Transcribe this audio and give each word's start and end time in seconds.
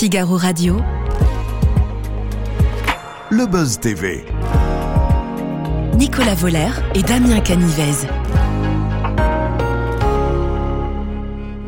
Figaro 0.00 0.38
Radio. 0.38 0.78
Le 3.28 3.44
Buzz 3.44 3.78
TV. 3.80 4.24
Nicolas 5.98 6.34
Voller 6.36 6.70
et 6.94 7.02
Damien 7.02 7.38
Canivez. 7.40 8.08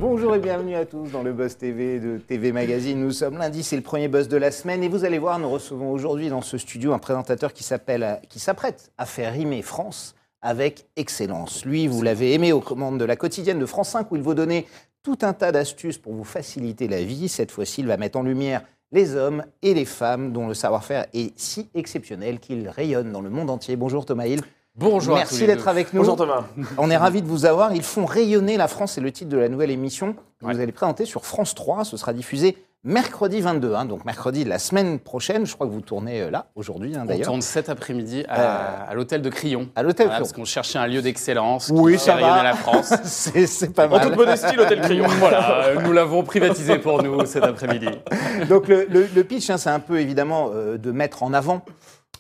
Bonjour 0.00 0.34
et 0.34 0.38
bienvenue 0.38 0.76
à 0.76 0.86
tous 0.86 1.10
dans 1.10 1.22
le 1.22 1.34
Buzz 1.34 1.58
TV 1.58 2.00
de 2.00 2.16
TV 2.16 2.52
Magazine. 2.52 2.98
Nous 2.98 3.10
sommes 3.10 3.36
lundi, 3.36 3.62
c'est 3.62 3.76
le 3.76 3.82
premier 3.82 4.08
buzz 4.08 4.28
de 4.28 4.38
la 4.38 4.50
semaine 4.50 4.82
et 4.82 4.88
vous 4.88 5.04
allez 5.04 5.18
voir, 5.18 5.38
nous 5.38 5.50
recevons 5.50 5.90
aujourd'hui 5.90 6.30
dans 6.30 6.40
ce 6.40 6.56
studio 6.56 6.94
un 6.94 6.98
présentateur 6.98 7.52
qui 7.52 7.64
s'appelle, 7.64 8.18
qui 8.30 8.40
s'apprête 8.40 8.92
à 8.96 9.04
faire 9.04 9.34
rimer 9.34 9.60
France 9.60 10.14
avec 10.40 10.86
excellence. 10.96 11.66
Lui, 11.66 11.86
vous 11.86 12.00
l'avez 12.00 12.32
aimé 12.32 12.54
aux 12.54 12.60
commandes 12.60 12.98
de 12.98 13.04
la 13.04 13.16
quotidienne 13.16 13.58
de 13.58 13.66
France 13.66 13.90
5 13.90 14.10
où 14.10 14.16
il 14.16 14.22
vous 14.22 14.32
donnait 14.32 14.64
tout 15.02 15.18
un 15.22 15.32
tas 15.32 15.52
d'astuces 15.52 15.98
pour 15.98 16.12
vous 16.14 16.24
faciliter 16.24 16.88
la 16.88 17.02
vie. 17.02 17.28
Cette 17.28 17.50
fois-ci, 17.50 17.80
il 17.80 17.86
va 17.86 17.96
mettre 17.96 18.18
en 18.18 18.22
lumière 18.22 18.62
les 18.92 19.16
hommes 19.16 19.44
et 19.62 19.74
les 19.74 19.84
femmes 19.84 20.32
dont 20.32 20.46
le 20.46 20.54
savoir-faire 20.54 21.06
est 21.14 21.32
si 21.38 21.68
exceptionnel 21.74 22.38
qu'il 22.38 22.68
rayonne 22.68 23.10
dans 23.10 23.20
le 23.20 23.30
monde 23.30 23.50
entier. 23.50 23.76
Bonjour 23.76 24.04
Thomas 24.06 24.26
Hill. 24.26 24.42
Bonjour. 24.74 25.16
Merci 25.16 25.46
d'être 25.46 25.68
avec 25.68 25.92
nous. 25.92 26.00
Bonjour 26.00 26.16
Thomas. 26.16 26.44
On 26.78 26.90
est 26.90 26.96
ravis 26.96 27.20
de 27.20 27.26
vous 27.26 27.44
avoir. 27.44 27.74
Ils 27.74 27.82
font 27.82 28.06
rayonner 28.06 28.56
la 28.56 28.68
France, 28.68 28.92
c'est 28.92 29.00
le 29.00 29.12
titre 29.12 29.30
de 29.30 29.36
la 29.36 29.48
nouvelle 29.48 29.70
émission 29.70 30.14
que 30.14 30.46
vous 30.46 30.60
allez 30.60 30.72
présenter 30.72 31.04
sur 31.04 31.26
France 31.26 31.54
3. 31.54 31.84
Ce 31.84 31.96
sera 31.96 32.12
diffusé 32.12 32.56
mercredi 32.84 33.40
22, 33.40 33.74
hein, 33.74 33.84
donc 33.84 34.04
mercredi 34.04 34.44
de 34.44 34.48
la 34.48 34.58
semaine 34.58 34.98
prochaine. 34.98 35.46
Je 35.46 35.54
crois 35.54 35.66
que 35.66 35.72
vous 35.72 35.80
tournez 35.80 36.20
euh, 36.22 36.30
là, 36.30 36.46
aujourd'hui 36.56 36.96
hein, 36.96 37.00
On 37.02 37.06
d'ailleurs. 37.06 37.26
tourne 37.28 37.42
cet 37.42 37.68
après-midi 37.68 38.24
à, 38.28 38.84
à 38.88 38.94
l'hôtel 38.94 39.22
de 39.22 39.28
Crillon. 39.30 39.68
À 39.76 39.82
l'hôtel 39.82 40.06
Voilà, 40.06 40.16
Crillon. 40.20 40.24
Parce 40.24 40.32
qu'on 40.32 40.44
cherchait 40.44 40.78
un 40.78 40.86
lieu 40.86 41.00
d'excellence 41.02 41.70
Oui, 41.72 41.92
qui 41.94 41.98
ça 42.00 42.16
va. 42.16 42.42
la 42.42 42.54
France. 42.54 42.92
c'est 43.04 43.46
c'est 43.46 43.72
pas 43.72 43.86
En 43.86 43.90
mal. 43.90 44.00
toute 44.08 44.16
modestie, 44.16 44.56
l'hôtel 44.56 44.80
Crillon. 44.80 45.06
voilà, 45.18 45.64
euh, 45.66 45.80
nous 45.82 45.92
l'avons 45.92 46.22
privatisé 46.24 46.78
pour 46.78 47.02
nous 47.02 47.24
cet 47.26 47.44
après-midi. 47.44 47.88
Donc 48.48 48.66
le, 48.68 48.86
le- 48.90 49.06
le 49.14 49.24
pitch, 49.24 49.48
hein, 49.50 49.58
c'est 49.58 49.70
un 49.70 49.80
peu 49.80 50.00
évidemment 50.00 50.50
euh, 50.52 50.76
de 50.76 50.90
mettre 50.90 51.22
en 51.22 51.32
avant 51.32 51.62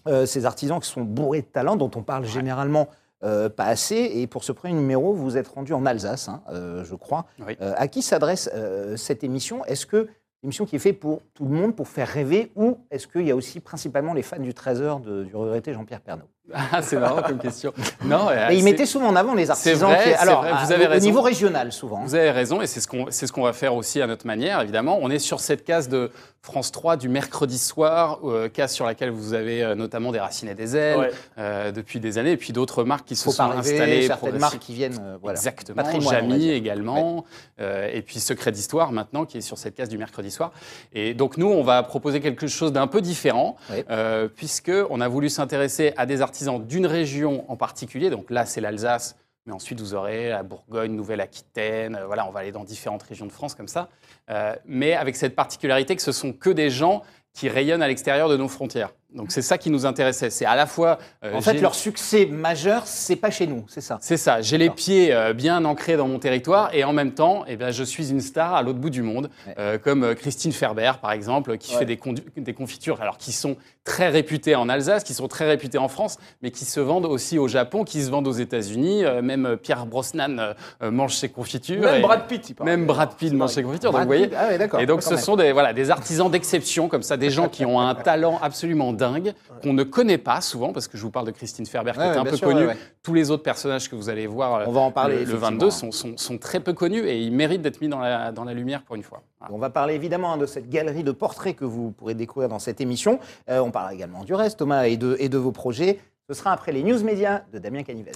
euh, 0.06 0.26
ces 0.26 0.46
artisans 0.46 0.78
qui 0.80 0.88
sont 0.88 1.02
bourrés 1.02 1.42
de 1.42 1.46
talent, 1.46 1.76
dont 1.76 1.90
on 1.96 2.02
parle 2.02 2.24
généralement 2.24 2.88
euh, 3.24 3.48
pas 3.48 3.64
assez. 3.64 3.96
Et 4.14 4.26
pour 4.26 4.42
ce 4.44 4.52
premier 4.52 4.74
numéro, 4.74 5.12
vous 5.12 5.36
êtes 5.36 5.46
rendu 5.48 5.72
en 5.74 5.86
Alsace, 5.86 6.28
hein, 6.28 6.42
euh, 6.52 6.84
je 6.84 6.94
crois. 6.94 7.26
Oui. 7.46 7.56
Euh, 7.60 7.72
à 7.76 7.86
qui 7.88 8.02
s'adresse 8.02 8.50
euh, 8.54 8.96
cette 8.96 9.22
émission? 9.24 9.64
Est-ce 9.66 9.86
que 9.86 10.08
émission 10.42 10.66
qui 10.66 10.76
est 10.76 10.80
faite 10.80 10.98
pour 10.98 11.22
tout 11.34 11.44
le 11.44 11.50
monde, 11.50 11.76
pour 11.76 11.88
faire 11.88 12.08
rêver, 12.08 12.50
ou 12.56 12.78
est-ce 12.90 13.06
qu'il 13.06 13.26
y 13.26 13.30
a 13.30 13.36
aussi 13.36 13.60
principalement 13.60 14.12
les 14.12 14.22
fans 14.22 14.40
du 14.40 14.54
Trésor 14.54 15.00
du 15.00 15.34
regretté 15.34 15.72
Jean-Pierre 15.72 16.00
Pernaut 16.00 16.28
Ah, 16.52 16.82
c'est 16.82 16.96
marrant 16.96 17.22
comme 17.22 17.38
question. 17.38 17.72
Non, 18.04 18.28
Et 18.30 18.54
il 18.54 18.58
c'est- 18.58 18.64
mettait 18.64 18.84
souvent 18.84 19.06
en 19.08 19.16
avant 19.16 19.34
les 19.34 19.48
artisans. 19.50 19.88
vrai, 19.90 20.02
qui- 20.02 20.14
alors, 20.14 20.42
vrai, 20.42 20.52
vous 20.64 20.72
avez 20.72 20.86
au- 20.86 20.90
raison. 20.90 21.06
Au 21.06 21.08
niveau 21.08 21.20
régional, 21.22 21.72
souvent. 21.72 21.98
hein. 21.98 22.04
Vous 22.04 22.14
avez 22.16 22.30
raison, 22.32 22.60
et 22.60 22.66
c'est 22.66 22.80
ce 22.80 22.88
qu'on 22.88 23.06
c'est 23.10 23.26
ce 23.28 23.32
qu'on 23.32 23.42
va 23.44 23.52
faire 23.52 23.74
aussi 23.76 24.02
à 24.02 24.06
notre 24.08 24.26
manière, 24.26 24.60
évidemment. 24.60 24.98
On 25.00 25.08
est 25.08 25.20
sur 25.20 25.38
cette 25.40 25.64
case 25.64 25.88
de 25.88 26.10
France 26.42 26.72
3 26.72 26.96
du 26.96 27.08
mercredi 27.08 27.56
soir, 27.58 28.18
euh, 28.24 28.48
case 28.48 28.72
sur 28.72 28.84
laquelle 28.84 29.10
vous 29.10 29.32
avez 29.34 29.62
euh, 29.62 29.76
notamment 29.76 30.10
des 30.10 30.18
racines 30.18 30.48
et 30.48 30.54
des 30.56 30.76
ailes 30.76 30.98
Ouais. 30.98 31.10
euh, 31.38 31.70
depuis 31.70 32.00
des 32.00 32.18
années, 32.18 32.32
et 32.32 32.36
puis 32.36 32.52
d'autres 32.52 32.82
marques 32.82 33.06
qui 33.06 33.14
se 33.14 33.22
Faut 33.22 33.30
sont 33.30 33.44
pas 33.48 33.54
rêver, 33.54 33.74
installées 33.74 34.06
certaines 34.08 34.38
marques 34.38 34.58
qui 34.58 34.74
viennent. 34.74 34.98
euh, 35.00 35.16
voilà. 35.22 35.38
Exactement. 35.38 35.80
Dire. 35.82 36.54
également. 36.54 37.24
Euh, 37.60 37.88
et 37.92 38.02
puis 38.02 38.18
Secret 38.18 38.50
d'Histoire 38.50 38.90
maintenant, 38.90 39.24
qui 39.26 39.38
est 39.38 39.42
sur 39.42 39.58
cette 39.58 39.76
case 39.76 39.88
du 39.88 39.96
mercredi 39.96 40.32
soir. 40.32 40.50
Et 40.92 41.14
donc 41.14 41.36
nous, 41.36 41.46
on 41.48 41.62
va 41.62 41.82
proposer 41.84 42.20
quelque 42.20 42.48
chose 42.48 42.72
d'un 42.72 42.88
peu 42.88 43.00
différent, 43.00 43.56
euh, 43.90 44.26
puisque 44.26 44.72
on 44.90 45.00
a 45.00 45.06
voulu 45.06 45.28
s'intéresser 45.30 45.94
à 45.96 46.04
des 46.04 46.20
artisans 46.20 46.31
d'une 46.58 46.86
région 46.86 47.50
en 47.50 47.56
particulier. 47.56 48.10
Donc 48.10 48.30
là, 48.30 48.46
c'est 48.46 48.60
l'Alsace. 48.60 49.16
Mais 49.46 49.52
ensuite, 49.52 49.80
vous 49.80 49.94
aurez 49.94 50.28
la 50.28 50.44
Bourgogne, 50.44 50.94
Nouvelle-Aquitaine. 50.94 51.96
euh, 51.96 52.06
voilà, 52.06 52.28
on 52.28 52.30
va 52.30 52.40
aller 52.40 52.52
dans 52.52 52.64
différentes 52.64 53.02
régions 53.02 53.26
de 53.26 53.32
France 53.32 53.54
comme 53.54 53.68
ça. 53.68 53.88
Euh, 54.30 54.54
mais 54.64 54.94
avec 54.94 55.16
cette 55.16 55.34
particularité 55.34 55.96
que 55.96 56.02
ce 56.02 56.12
sont 56.12 56.32
que 56.32 56.50
des 56.50 56.70
gens 56.70 57.02
qui 57.32 57.48
rayonnent 57.48 57.82
à 57.82 57.88
l'extérieur 57.88 58.28
de 58.28 58.36
nos 58.36 58.48
frontières. 58.48 58.92
Donc 59.14 59.30
c'est 59.32 59.42
ça 59.42 59.58
qui 59.58 59.70
nous 59.70 59.84
intéressait. 59.86 60.30
C'est 60.30 60.46
à 60.46 60.54
la 60.56 60.66
fois. 60.66 60.98
euh, 61.24 61.34
En 61.34 61.40
fait, 61.40 61.54
leur 61.60 61.74
succès 61.74 62.26
majeur, 62.26 62.82
c'est 62.86 63.16
pas 63.16 63.30
chez 63.30 63.46
nous, 63.46 63.64
c'est 63.68 63.80
ça. 63.80 63.98
c'est 64.00 64.16
ça, 64.16 64.40
j'ai 64.40 64.56
les 64.58 64.70
pieds 64.70 65.12
euh, 65.12 65.32
bien 65.34 65.64
ancrés 65.64 65.96
dans 65.96 66.08
mon 66.08 66.18
territoire 66.18 66.70
et 66.74 66.84
en 66.84 66.92
même 66.92 67.12
temps, 67.12 67.44
eh 67.46 67.56
bien, 67.56 67.70
je 67.70 67.84
suis 67.84 68.10
une 68.10 68.20
star 68.20 68.54
à 68.54 68.62
l'autre 68.62 68.78
bout 68.78 68.90
du 68.90 69.02
monde, 69.02 69.28
Ouais. 69.46 69.54
euh, 69.58 69.78
comme 69.78 70.14
Christine 70.14 70.52
Ferber 70.52 70.92
par 71.00 71.12
exemple, 71.12 71.58
qui 71.58 71.72
Ouais. 71.72 71.78
fait 71.80 71.84
des, 71.84 72.52
confitures 72.54 73.00
alors 73.02 73.18
qui 73.18 73.32
sont 73.32 73.56
très 73.84 74.08
réputées 74.08 74.54
en 74.54 74.68
Alsace, 74.68 75.02
qui 75.04 75.14
sont 75.14 75.28
très 75.28 75.46
réputées 75.46 75.78
en 75.78 75.88
France, 75.88 76.16
mais 76.42 76.50
qui 76.50 76.64
se 76.64 76.80
vendent 76.80 77.06
aussi 77.06 77.38
au 77.38 77.48
Japon, 77.48 77.84
qui 77.84 78.02
se 78.02 78.10
vendent 78.10 78.28
aux 78.28 78.32
États-Unis. 78.32 79.02
Même 79.22 79.56
Pierre 79.60 79.86
Brosnan 79.86 80.54
mange 80.80 81.14
ses 81.16 81.28
confitures. 81.28 81.80
Même 81.82 81.96
et- 81.96 82.00
Brad 82.02 82.26
Pitt, 82.28 82.50
il 82.58 82.64
même 82.64 82.86
Brad 82.86 83.14
Pitt 83.16 83.32
mange 83.32 83.50
ses 83.50 83.62
confitures. 83.62 83.90
Donc, 83.92 84.00
vous 84.02 84.06
voyez, 84.06 84.30
ah 84.36 84.52
et 84.80 84.86
donc, 84.86 85.02
ce 85.02 85.10
même. 85.10 85.18
sont 85.18 85.36
des, 85.36 85.52
voilà, 85.52 85.72
des 85.72 85.90
artisans 85.90 86.30
d'exception, 86.30 86.88
comme 86.88 87.02
ça, 87.02 87.16
des 87.16 87.30
gens 87.30 87.48
qui 87.48 87.64
ont 87.66 87.80
un 87.80 87.94
talent 87.94 88.38
absolument 88.42 88.92
dingue, 89.02 89.34
qu'on 89.62 89.72
ne 89.72 89.82
connaît 89.82 90.18
pas 90.18 90.40
souvent, 90.40 90.72
parce 90.72 90.86
que 90.88 90.96
je 90.96 91.02
vous 91.02 91.10
parle 91.10 91.26
de 91.26 91.32
Christine 91.32 91.66
Ferber, 91.66 91.92
qui 91.92 91.98
Ouais, 91.98 92.06
est 92.06 92.10
ouais, 92.10 92.16
un 92.16 92.24
peu 92.24 92.36
sûr, 92.36 92.48
connue. 92.48 92.66
ouais. 92.66 92.76
Tous 93.02 93.12
les 93.14 93.30
autres 93.30 93.42
personnages 93.42 93.90
que 93.90 93.96
vous 93.96 94.08
allez 94.08 94.26
voir 94.26 94.66
On 94.68 94.72
va 94.72 94.80
en 94.80 94.90
parler, 94.92 95.14
le, 95.14 95.20
le 95.20 95.24
effectivement. 95.34 95.50
22 95.50 95.70
sont, 95.70 95.90
sont- 95.92 96.16
sont 96.16 96.38
très 96.38 96.60
peu 96.60 96.72
connus 96.72 97.04
et 97.06 97.18
ils 97.20 97.32
méritent 97.32 97.62
d'être 97.62 97.80
mis 97.80 97.88
dans 97.88 97.98
la, 97.98 98.30
dans 98.32 98.44
la 98.44 98.54
lumière 98.54 98.82
pour 98.82 98.94
une 98.96 99.02
fois. 99.02 99.22
Voilà. 99.40 99.54
On 99.54 99.58
va 99.58 99.70
parler 99.70 99.94
évidemment 99.94 100.32
hein, 100.34 100.36
de 100.38 100.46
cette 100.46 100.68
galerie 100.70 101.02
de 101.04 101.12
portraits 101.12 101.56
que 101.56 101.64
vous 101.64 101.90
pourrez 101.90 102.14
découvrir 102.14 102.48
dans 102.48 102.58
cette 102.60 102.80
émission. 102.80 103.18
Euh, 103.50 103.58
on 103.58 103.70
parlera 103.72 103.92
également 103.94 104.22
du 104.24 104.34
reste, 104.34 104.58
Thomas, 104.60 104.84
et 104.84 104.96
de, 104.96 105.16
et 105.18 105.28
de 105.28 105.38
vos 105.38 105.52
projets. 105.52 105.98
Ce 106.28 106.34
sera 106.34 106.52
après 106.52 106.70
les 106.70 106.84
news 106.84 107.02
médias 107.02 107.40
de 107.52 107.58
Damien 107.58 107.82
Canivez. 107.82 108.12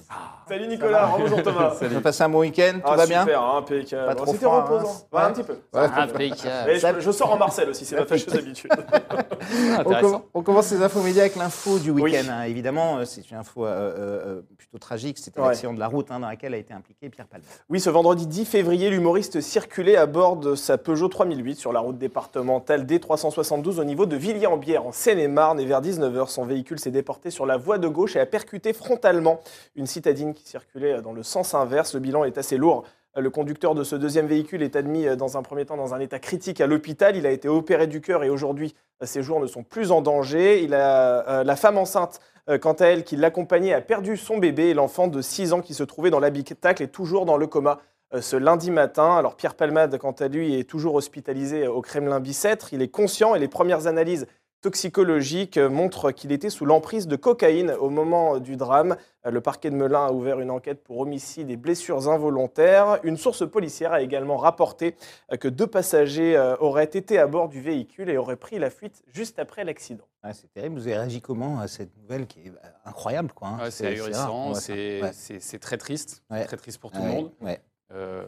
Salut 0.48 0.68
Nicolas, 0.68 1.10
bonjour 1.18 1.42
Thomas. 1.42 1.74
Avez 1.82 2.00
passé 2.00 2.22
un 2.22 2.28
bon 2.28 2.38
week-end 2.38 2.74
Tout 2.74 2.80
Ah, 2.84 2.94
va 2.96 3.02
super, 3.04 3.26
bien 3.26 3.40
hein, 3.42 3.56
impeccable. 3.58 4.06
Pas 4.06 4.14
trop 4.14 4.32
C'était 4.32 4.46
reposant. 4.46 4.88
hein. 4.88 4.92
Ouais, 5.12 5.18
Ouais. 5.18 5.24
un 5.26 5.32
petit 5.32 5.42
peu. 5.42 5.52
Ouais. 5.74 5.80
Impeccable. 5.96 6.70
Et 6.70 6.78
je, 6.78 7.00
je 7.00 7.10
sors 7.10 7.32
en 7.32 7.36
Marcel 7.36 7.68
aussi, 7.68 7.84
c'est 7.84 7.96
ma 7.96 8.04
fâcheuse 8.06 8.32
habitude. 8.36 8.70
Ah, 8.78 9.82
on, 9.84 10.00
com- 10.00 10.22
on 10.34 10.42
commence 10.44 10.66
ces 10.66 10.80
infos 10.84 11.02
médias 11.02 11.22
avec 11.22 11.34
l'info 11.34 11.80
du 11.80 11.90
Oui. 11.90 12.02
week-end. 12.02 12.28
hein. 12.30 12.42
Évidemment, 12.44 12.98
euh, 12.98 13.04
c'est 13.04 13.28
une 13.28 13.38
info 13.38 13.66
euh, 13.66 13.94
euh, 13.98 14.42
plutôt 14.56 14.78
tragique. 14.78 15.18
C'était 15.18 15.40
Ouais. 15.40 15.48
l'accident 15.48 15.74
de 15.74 15.80
la 15.80 15.88
route 15.88 16.08
hein, 16.12 16.20
dans 16.20 16.28
laquelle 16.28 16.54
a 16.54 16.58
été 16.58 16.72
impliqué 16.72 17.10
Pierre 17.10 17.26
Palmade. 17.26 17.48
Oui, 17.68 17.80
ce 17.80 17.90
vendredi 17.90 18.28
10 18.28 18.44
février, 18.44 18.88
l'humoriste 18.88 19.40
circulait 19.40 19.96
à 19.96 20.06
bord 20.06 20.36
de 20.36 20.54
sa 20.54 20.78
Peugeot 20.78 21.08
3008 21.08 21.56
sur 21.56 21.72
la 21.72 21.80
route 21.80 21.98
départementale 21.98 22.86
D372 22.86 23.80
au 23.80 23.84
niveau 23.84 24.06
de 24.06 24.14
Villiers-en-Bière, 24.14 24.86
en 24.86 24.92
Seine-et-Marne. 24.92 25.58
Et 25.58 25.64
vers 25.66 25.82
19h, 25.82 26.28
son 26.28 26.44
véhicule 26.44 26.78
s'est 26.78 26.92
déporté 26.92 27.30
sur 27.30 27.46
la 27.46 27.56
voie 27.56 27.78
de 27.78 27.88
gauche 27.96 28.14
et 28.14 28.20
a 28.20 28.26
percuté 28.26 28.72
frontalement 28.72 29.40
une 29.74 29.86
citadine 29.86 30.34
qui 30.34 30.46
circulait 30.46 31.02
dans 31.02 31.12
le 31.12 31.24
sens 31.24 31.54
inverse. 31.54 31.94
Le 31.94 32.00
bilan 32.00 32.22
est 32.24 32.38
assez 32.38 32.56
lourd. 32.56 32.84
Le 33.16 33.30
conducteur 33.30 33.74
de 33.74 33.82
ce 33.82 33.96
deuxième 33.96 34.26
véhicule 34.26 34.62
est 34.62 34.76
admis 34.76 35.08
euh, 35.08 35.16
dans 35.16 35.38
un 35.38 35.42
premier 35.42 35.64
temps 35.64 35.78
dans 35.78 35.94
un 35.94 36.00
état 36.00 36.18
critique 36.18 36.60
à 36.60 36.66
l'hôpital. 36.66 37.16
Il 37.16 37.26
a 37.26 37.30
été 37.30 37.48
opéré 37.48 37.86
du 37.86 38.02
cœur 38.02 38.22
et 38.22 38.28
aujourd'hui, 38.28 38.74
euh, 39.02 39.06
ses 39.06 39.22
jours 39.22 39.40
ne 39.40 39.46
sont 39.46 39.62
plus 39.62 39.90
en 39.90 40.02
danger. 40.02 40.62
Il 40.62 40.74
a, 40.74 41.26
euh, 41.26 41.44
la 41.44 41.56
femme 41.56 41.78
enceinte, 41.78 42.20
euh, 42.48 42.58
quant 42.58 42.74
à 42.74 42.86
elle, 42.86 43.04
qui 43.04 43.16
l'accompagnait, 43.16 43.72
a 43.72 43.80
perdu 43.80 44.16
son 44.16 44.38
bébé 44.38 44.68
et 44.68 44.74
l'enfant 44.74 45.08
de 45.08 45.20
6 45.20 45.52
ans 45.52 45.62
qui 45.62 45.74
se 45.74 45.82
trouvait 45.82 46.10
dans 46.10 46.20
l'habitacle 46.20 46.82
est 46.82 46.88
toujours 46.88 47.24
dans 47.24 47.38
le 47.38 47.46
coma 47.46 47.80
euh, 48.14 48.20
ce 48.20 48.36
lundi 48.36 48.70
matin. 48.70 49.16
Alors 49.16 49.34
Pierre 49.34 49.54
Palmade, 49.54 49.98
quant 49.98 50.12
à 50.12 50.28
lui, 50.28 50.54
est 50.54 50.64
toujours 50.64 50.94
hospitalisé 50.94 51.66
au 51.66 51.80
Kremlin 51.80 52.20
Bicêtre. 52.20 52.72
Il 52.72 52.82
est 52.82 52.88
conscient 52.88 53.34
et 53.34 53.38
les 53.38 53.48
premières 53.48 53.88
analyses 53.88 54.26
toxicologiques 54.66 55.58
euh, 55.58 55.68
montrent 55.68 56.10
qu'il 56.10 56.32
était 56.32 56.50
sous 56.50 56.64
l'emprise 56.66 57.06
de 57.06 57.14
cocaïne 57.14 57.70
au 57.78 57.88
moment 57.88 58.38
du 58.38 58.56
drame. 58.56 58.96
Euh, 59.24 59.30
Le 59.30 59.40
parquet 59.40 59.70
de 59.70 59.76
Melun 59.76 60.06
a 60.06 60.10
ouvert 60.12 60.40
une 60.40 60.50
enquête 60.50 60.82
pour 60.82 60.98
homicide 60.98 61.50
et 61.50 61.56
blessures 61.56 62.08
involontaires. 62.08 62.98
Une 63.04 63.16
source 63.16 63.48
policière 63.48 63.92
a 63.92 64.02
également 64.02 64.36
rapporté 64.36 64.96
euh, 65.32 65.36
que 65.36 65.46
deux 65.46 65.68
passagers 65.68 66.36
auraient 66.58 66.84
été 66.84 67.18
à 67.20 67.28
bord 67.28 67.48
du 67.48 67.60
véhicule 67.60 68.10
et 68.10 68.16
auraient 68.18 68.36
pris 68.36 68.58
la 68.58 68.70
fuite 68.70 69.04
juste 69.06 69.38
après 69.38 69.62
l'accident. 69.64 70.04
Ouais, 70.24 70.32
c'est 70.32 70.52
terrible. 70.52 70.74
Vous 70.74 70.86
avez 70.88 70.96
réagi 70.96 71.20
comment 71.20 71.60
à 71.60 71.68
cette 71.68 71.96
nouvelle 71.96 72.26
qui 72.26 72.40
est 72.40 72.48
euh, 72.48 72.68
incroyable 72.84 73.30
quoi, 73.32 73.48
hein? 73.48 73.58
Ouais, 73.62 73.70
c'est 73.70 73.86
ahurissant, 73.86 74.54
c'est 74.54 75.00
Ouais. 75.02 75.10
c'est- 75.12 75.38
c'est 75.40 75.60
très 75.60 75.76
triste, 75.76 76.24
Ouais. 76.30 76.44
très 76.44 76.56
triste 76.56 76.78
pour 76.78 76.90
tout 76.90 76.98
Ouais, 76.98 77.06
le 77.06 77.12
monde. 77.12 77.30
ouais. 77.40 77.60
Euh, 77.92 78.24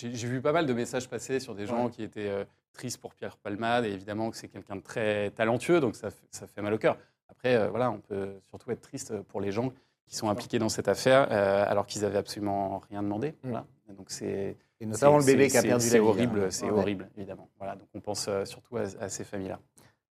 J'ai 0.00 0.28
vu 0.28 0.40
pas 0.40 0.52
mal 0.52 0.64
de 0.66 0.72
messages 0.72 1.08
passer 1.08 1.40
sur 1.40 1.54
des 1.56 1.66
gens 1.66 1.86
Ouais. 1.86 1.90
qui 1.90 2.04
étaient 2.04 2.28
euh, 2.28 2.44
tristes 2.72 3.00
pour 3.00 3.14
Pierre 3.14 3.36
Palmade, 3.36 3.84
et 3.84 3.90
évidemment 3.90 4.30
que 4.30 4.36
c'est 4.36 4.46
quelqu'un 4.48 4.76
de 4.76 4.80
très 4.80 5.30
talentueux, 5.32 5.80
donc 5.80 5.96
ça, 5.96 6.10
fait- 6.10 6.26
ça 6.30 6.46
fait 6.46 6.62
mal 6.62 6.72
au 6.72 6.78
cœur. 6.78 6.96
Après, 7.28 7.56
euh, 7.56 7.68
voilà, 7.68 7.90
on 7.90 7.98
peut 7.98 8.38
surtout 8.48 8.70
être 8.70 8.80
triste 8.80 9.20
pour 9.22 9.40
les 9.40 9.50
gens 9.50 9.72
qui 10.06 10.14
sont 10.16 10.28
impliqués 10.30 10.60
dans 10.60 10.68
cette 10.68 10.86
affaire, 10.88 11.26
euh, 11.32 11.64
alors 11.66 11.84
qu'ils 11.86 12.04
avaient 12.04 12.16
absolument 12.18 12.78
rien 12.88 13.02
demandé. 13.02 13.30
Mm. 13.30 13.34
Voilà. 13.42 13.66
Et 13.90 13.92
Donc 13.94 14.10
c'est 14.10 14.56
Et 14.80 14.86
notamment 14.86 15.16
le 15.16 15.22
c'est- 15.24 15.32
bébé 15.32 15.48
qui 15.48 15.56
a 15.56 15.62
c'est- 15.62 15.66
perdu 15.68 15.84
la 15.86 15.90
C'est 15.90 15.98
vie, 15.98 16.04
horrible, 16.04 16.40
hein. 16.44 16.50
c'est 16.50 16.66
Ouais. 16.66 16.70
horrible, 16.70 17.08
évidemment. 17.16 17.48
Voilà, 17.58 17.74
donc 17.74 17.88
on 17.94 18.00
pense 18.00 18.28
surtout 18.44 18.76
à, 18.76 18.82
à 19.00 19.08
ces 19.08 19.24
familles-là. 19.24 19.58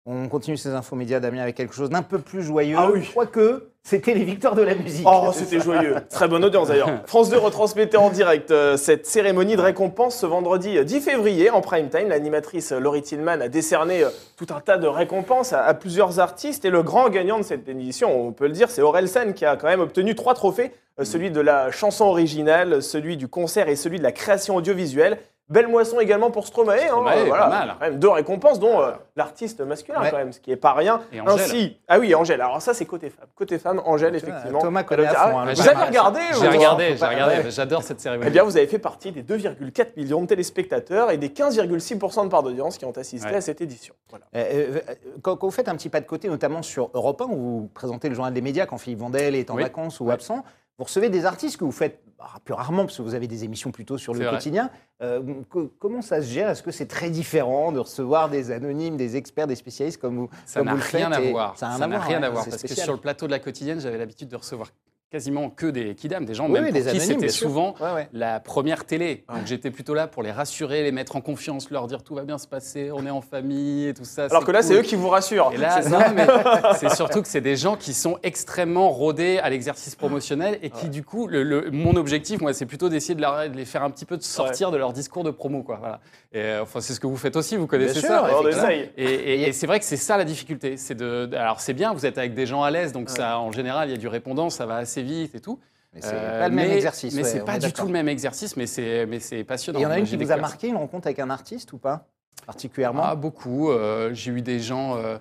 On 0.07 0.27
continue 0.29 0.57
ces 0.57 0.69
infos 0.69 0.95
médias, 0.95 1.19
Damien, 1.19 1.43
avec 1.43 1.55
quelque 1.55 1.75
chose 1.75 1.91
d'un 1.91 2.01
peu 2.01 2.17
plus 2.17 2.41
joyeux. 2.41 2.75
Ah 2.75 2.89
oui. 2.91 3.07
Quoique, 3.13 3.69
c'était 3.83 4.15
les 4.15 4.23
victoires 4.23 4.55
de 4.55 4.63
la 4.63 4.73
musique. 4.73 5.05
Oh, 5.07 5.29
c'était 5.31 5.59
joyeux. 5.59 5.93
Très 6.09 6.27
bonne 6.27 6.43
audience 6.43 6.69
d'ailleurs. 6.69 6.89
France 7.05 7.29
2 7.29 7.37
retransmettait 7.37 7.97
en 7.97 8.09
direct 8.09 8.49
euh, 8.49 8.77
cette 8.77 9.05
cérémonie 9.05 9.55
de 9.55 9.61
récompense 9.61 10.17
ce 10.17 10.25
vendredi 10.25 10.75
euh, 10.79 10.83
10 10.83 11.01
février 11.01 11.51
en 11.51 11.61
prime 11.61 11.89
time. 11.89 12.09
L'animatrice 12.09 12.71
euh, 12.71 12.79
Laurie 12.79 13.03
Tillman 13.03 13.41
a 13.41 13.47
décerné 13.47 14.03
euh, 14.03 14.09
tout 14.37 14.47
un 14.49 14.59
tas 14.59 14.79
de 14.79 14.87
récompenses 14.87 15.53
à, 15.53 15.63
à 15.65 15.75
plusieurs 15.75 16.19
artistes. 16.19 16.65
Et 16.65 16.71
le 16.71 16.81
grand 16.81 17.09
gagnant 17.09 17.37
de 17.37 17.43
cette 17.43 17.69
édition, 17.69 18.27
on 18.27 18.31
peut 18.31 18.47
le 18.47 18.53
dire, 18.53 18.71
c'est 18.71 18.81
Aurel 18.81 19.07
San 19.07 19.35
qui 19.35 19.45
a 19.45 19.55
quand 19.55 19.67
même 19.67 19.81
obtenu 19.81 20.15
trois 20.15 20.33
trophées 20.33 20.71
euh, 20.99 21.05
celui 21.05 21.31
de 21.31 21.39
la 21.41 21.71
chanson 21.71 22.05
originale, 22.05 22.81
celui 22.83 23.17
du 23.17 23.27
concert 23.27 23.69
et 23.69 23.75
celui 23.75 23.97
de 23.97 24.03
la 24.03 24.11
création 24.11 24.55
audiovisuelle. 24.55 25.19
Belle 25.51 25.67
moisson 25.67 25.99
également 25.99 26.31
pour 26.31 26.47
Stromae. 26.47 26.75
hein, 26.75 26.87
Stromae, 26.87 27.17
euh, 27.17 27.25
voilà. 27.25 27.43
pas 27.43 27.49
mal. 27.49 27.75
Quand 27.79 27.85
même 27.85 27.99
deux 27.99 28.09
récompenses, 28.09 28.59
dont 28.59 28.81
euh, 28.81 28.91
l'artiste 29.17 29.59
masculin, 29.61 29.99
Ouais. 30.01 30.09
quand 30.09 30.17
même, 30.17 30.31
ce 30.31 30.39
qui 30.39 30.49
est 30.51 30.55
pas 30.55 30.73
rien. 30.73 31.01
Et 31.11 31.19
Angèle. 31.19 31.33
Ainsi, 31.41 31.77
ah 31.89 31.99
oui, 31.99 32.15
Angèle. 32.15 32.39
Alors 32.41 32.61
ça, 32.61 32.73
c'est 32.73 32.85
côté 32.85 33.09
femme. 33.09 33.27
Côté 33.35 33.59
femme, 33.59 33.81
Angèle, 33.85 34.15
effectivement. 34.15 34.59
Thomas 34.59 34.83
connaît 34.83 35.05
à 35.05 35.13
fond, 35.13 35.19
ah, 35.37 35.41
hein, 35.41 35.45
le 35.47 35.53
vous 35.53 35.67
avez 35.67 35.83
regardé 35.85 36.19
J'ai 36.39 36.47
regardé, 36.47 36.95
j'ai 36.97 37.05
regardé. 37.05 37.51
J'adore 37.51 37.83
cette 37.83 37.99
cérémonie. 37.99 38.29
Eh 38.29 38.31
bien, 38.31 38.43
vous 38.43 38.55
avez 38.55 38.67
fait 38.67 38.79
partie 38.79 39.11
des 39.11 39.23
2,4 39.23 39.97
millions 39.97 40.21
de 40.21 40.27
téléspectateurs 40.27 41.11
et 41.11 41.17
des 41.17 41.29
15,6% 41.29 42.23
de 42.23 42.29
part 42.29 42.43
d'audience 42.43 42.77
qui 42.77 42.85
ont 42.85 42.91
assisté 42.97 43.29
Ouais. 43.29 43.35
à 43.35 43.41
cette 43.41 43.59
édition. 43.61 43.93
Voilà. 44.09 44.25
Euh, 44.35 44.77
euh, 44.77 44.93
quand, 45.21 45.35
quand 45.35 45.47
vous 45.47 45.51
faites 45.51 45.67
un 45.67 45.75
petit 45.75 45.89
pas 45.89 45.99
de 45.99 46.05
côté, 46.05 46.29
notamment 46.29 46.61
sur 46.61 46.89
Europe 46.93 47.21
1, 47.21 47.25
où 47.25 47.35
vous 47.35 47.69
présentez 47.73 48.07
le 48.09 48.15
journal 48.15 48.33
des 48.33 48.41
médias 48.41 48.65
quand 48.65 48.77
Philippe 48.77 48.99
Vandel 48.99 49.35
est 49.35 49.49
en 49.51 49.55
Oui. 49.55 49.63
vacances 49.63 49.99
ou 49.99 50.09
absent, 50.11 50.43
vous 50.81 50.85
recevez 50.85 51.09
des 51.09 51.25
artistes 51.25 51.57
que 51.57 51.63
vous 51.63 51.71
faites 51.71 51.99
bah, 52.17 52.25
plus 52.43 52.55
rarement, 52.55 52.85
parce 52.85 52.97
que 52.97 53.03
vous 53.03 53.13
avez 53.13 53.27
des 53.27 53.43
émissions 53.43 53.69
plutôt 53.71 53.99
sur 53.99 54.15
le 54.15 54.19
quotidien. 54.31 54.71
Euh, 55.03 55.21
co- 55.47 55.71
comment 55.77 56.01
ça 56.01 56.23
se 56.23 56.27
gère? 56.27 56.49
Est-ce 56.49 56.63
que 56.63 56.71
c'est 56.71 56.87
très 56.87 57.11
différent 57.11 57.71
de 57.71 57.77
recevoir 57.77 58.29
des 58.31 58.49
anonymes, 58.49 58.97
des 58.97 59.15
experts, 59.15 59.45
des 59.45 59.55
spécialistes 59.55 60.01
comme 60.01 60.15
vous 60.17 60.29
Ça 60.47 60.63
n'a 60.63 60.73
rien 60.73 61.11
à 61.11 61.19
voir. 61.29 61.55
Ça 61.55 61.77
n'a 61.87 61.99
rien 61.99 62.23
à 62.23 62.29
voir. 62.31 62.45
Parce 62.49 62.63
que 62.63 62.67
sur 62.73 62.93
le 62.93 62.99
plateau 62.99 63.27
de 63.27 63.31
la 63.31 63.37
quotidienne, 63.37 63.79
j'avais 63.79 63.99
l'habitude 63.99 64.27
de 64.27 64.35
recevoir 64.35 64.69
quasiment 65.11 65.49
que 65.49 65.67
des 65.67 65.93
kidam, 65.93 66.25
des 66.25 66.33
gens 66.33 66.45
Oui, 66.45 66.53
même 66.53 66.63
oui, 66.65 66.71
pour 66.71 66.81
des 66.83 66.91
qui 66.91 66.99
c'était 67.01 67.27
souvent 67.27 67.75
Ouais, 67.81 67.91
ouais. 67.93 68.09
la 68.13 68.39
première 68.39 68.85
télé. 68.85 69.25
Ouais. 69.29 69.35
Donc 69.39 69.45
j'étais 69.47 69.69
plutôt 69.69 69.93
là 69.93 70.07
pour 70.07 70.23
les 70.23 70.31
rassurer, 70.31 70.83
les 70.83 70.91
mettre 70.93 71.15
en 71.17 71.21
confiance, 71.21 71.69
leur 71.69 71.87
dire 71.87 72.01
tout 72.03 72.15
va 72.15 72.23
bien 72.23 72.37
se 72.37 72.47
passer, 72.47 72.91
on 72.93 73.05
est 73.05 73.09
en 73.09 73.19
famille 73.21 73.87
et 73.87 73.93
tout 73.93 74.05
ça. 74.05 74.25
Alors 74.25 74.45
que 74.45 74.51
là, 74.51 74.61
c'est 74.61 74.73
eux 74.73 74.81
qui 74.83 74.95
vous 74.95 75.09
rassurent. 75.09 75.51
Et 75.53 75.57
là, 75.57 75.81
C'est 75.81 75.89
non, 75.89 75.99
ça 75.99 76.13
mais 76.13 76.25
c'est 76.79 76.95
surtout 76.95 77.21
que 77.21 77.27
c'est 77.27 77.41
des 77.41 77.57
gens 77.57 77.75
qui 77.75 77.93
sont 77.93 78.17
extrêmement 78.23 78.89
rodés 78.89 79.39
à 79.39 79.49
l'exercice 79.49 79.95
promotionnel 79.95 80.57
et 80.61 80.69
qui, 80.69 80.87
du 80.89 81.03
coup, 81.03 81.27
le, 81.27 81.43
le- 81.43 81.69
mon 81.71 81.95
objectif, 81.97 82.39
moi, 82.41 82.53
c'est 82.53 82.65
plutôt 82.65 82.87
d'essayer 82.87 83.15
de, 83.15 83.21
leur- 83.21 83.49
de 83.49 83.55
les 83.57 83.65
faire 83.65 83.83
un 83.83 83.89
petit 83.89 84.05
peu 84.05 84.15
de 84.17 84.23
sortir 84.23 84.71
de 84.71 84.77
leur 84.77 84.93
discours 84.93 85.23
de 85.23 85.31
promo, 85.31 85.61
quoi. 85.63 85.77
Voilà. 85.79 85.99
Et 86.33 86.39
euh, 86.39 86.63
enfin, 86.63 86.79
c'est 86.79 86.93
ce 86.93 87.01
que 87.01 87.07
vous 87.07 87.17
faites 87.17 87.35
aussi, 87.35 87.57
vous 87.57 87.67
connaissez 87.67 87.99
Bien 87.99 88.09
ça. 88.09 88.27
sûr, 88.29 88.37
On 88.37 88.41
effectivement. 88.47 88.69
essaye. 88.69 88.89
Et, 88.95 89.03
et- 89.03 89.47
et 89.49 89.51
c'est 89.51 89.67
vrai 89.67 89.79
que 89.79 89.85
c'est 89.85 89.97
ça 89.97 90.15
la 90.15 90.23
difficulté. 90.23 90.77
C'est 90.77 90.95
de, 90.95 91.29
alors 91.35 91.59
c'est 91.59 91.73
bien, 91.73 91.91
vous 91.93 92.05
êtes 92.05 92.17
avec 92.17 92.33
des 92.33 92.45
gens 92.45 92.63
à 92.63 92.71
l'aise, 92.71 92.93
donc 92.93 93.09
ça, 93.09 93.37
en 93.39 93.51
général, 93.51 93.89
il 93.89 93.91
y 93.91 93.95
a 93.95 93.97
du 93.97 94.07
répondant, 94.07 94.49
ça 94.49 94.65
va 94.65 94.77
assez 94.77 95.00
vite 95.03 95.35
et 95.35 95.39
tout. 95.39 95.59
Mais 95.93 95.99
c'est 96.01 96.13
Euh, 96.13 96.39
pas 96.39 96.47
le 96.49 96.55
même 96.55 96.69
mais- 96.69 96.75
exercice. 96.75 97.13
Mais 97.15 97.23
ouais, 97.23 97.27
c'est 97.29 97.43
pas 97.43 97.59
du 97.59 97.73
tout 97.73 97.85
le 97.85 97.91
même 97.91 98.07
exercice, 98.07 98.55
mais 98.55 98.65
c'est, 98.65 99.05
mais 99.07 99.19
c'est 99.19 99.43
passionnant. 99.43 99.79
il 99.79 99.81
y 99.81 99.85
en 99.85 99.91
a 99.91 99.99
une 99.99 100.05
qui 100.05 100.15
vous 100.15 100.31
a 100.31 100.37
marqué, 100.37 100.67
une 100.69 100.77
rencontre 100.77 101.07
avec 101.07 101.19
un 101.19 101.29
artiste 101.29 101.73
ou 101.73 101.77
pas 101.77 102.07
Particulièrement? 102.45 103.03
Ah, 103.05 103.15
beaucoup. 103.15 103.69
Euh, 103.71 104.11
j'ai 104.13 104.31
eu 104.31 104.41
des 104.41 104.59
gens 104.61 104.95
euh, 104.97 105.17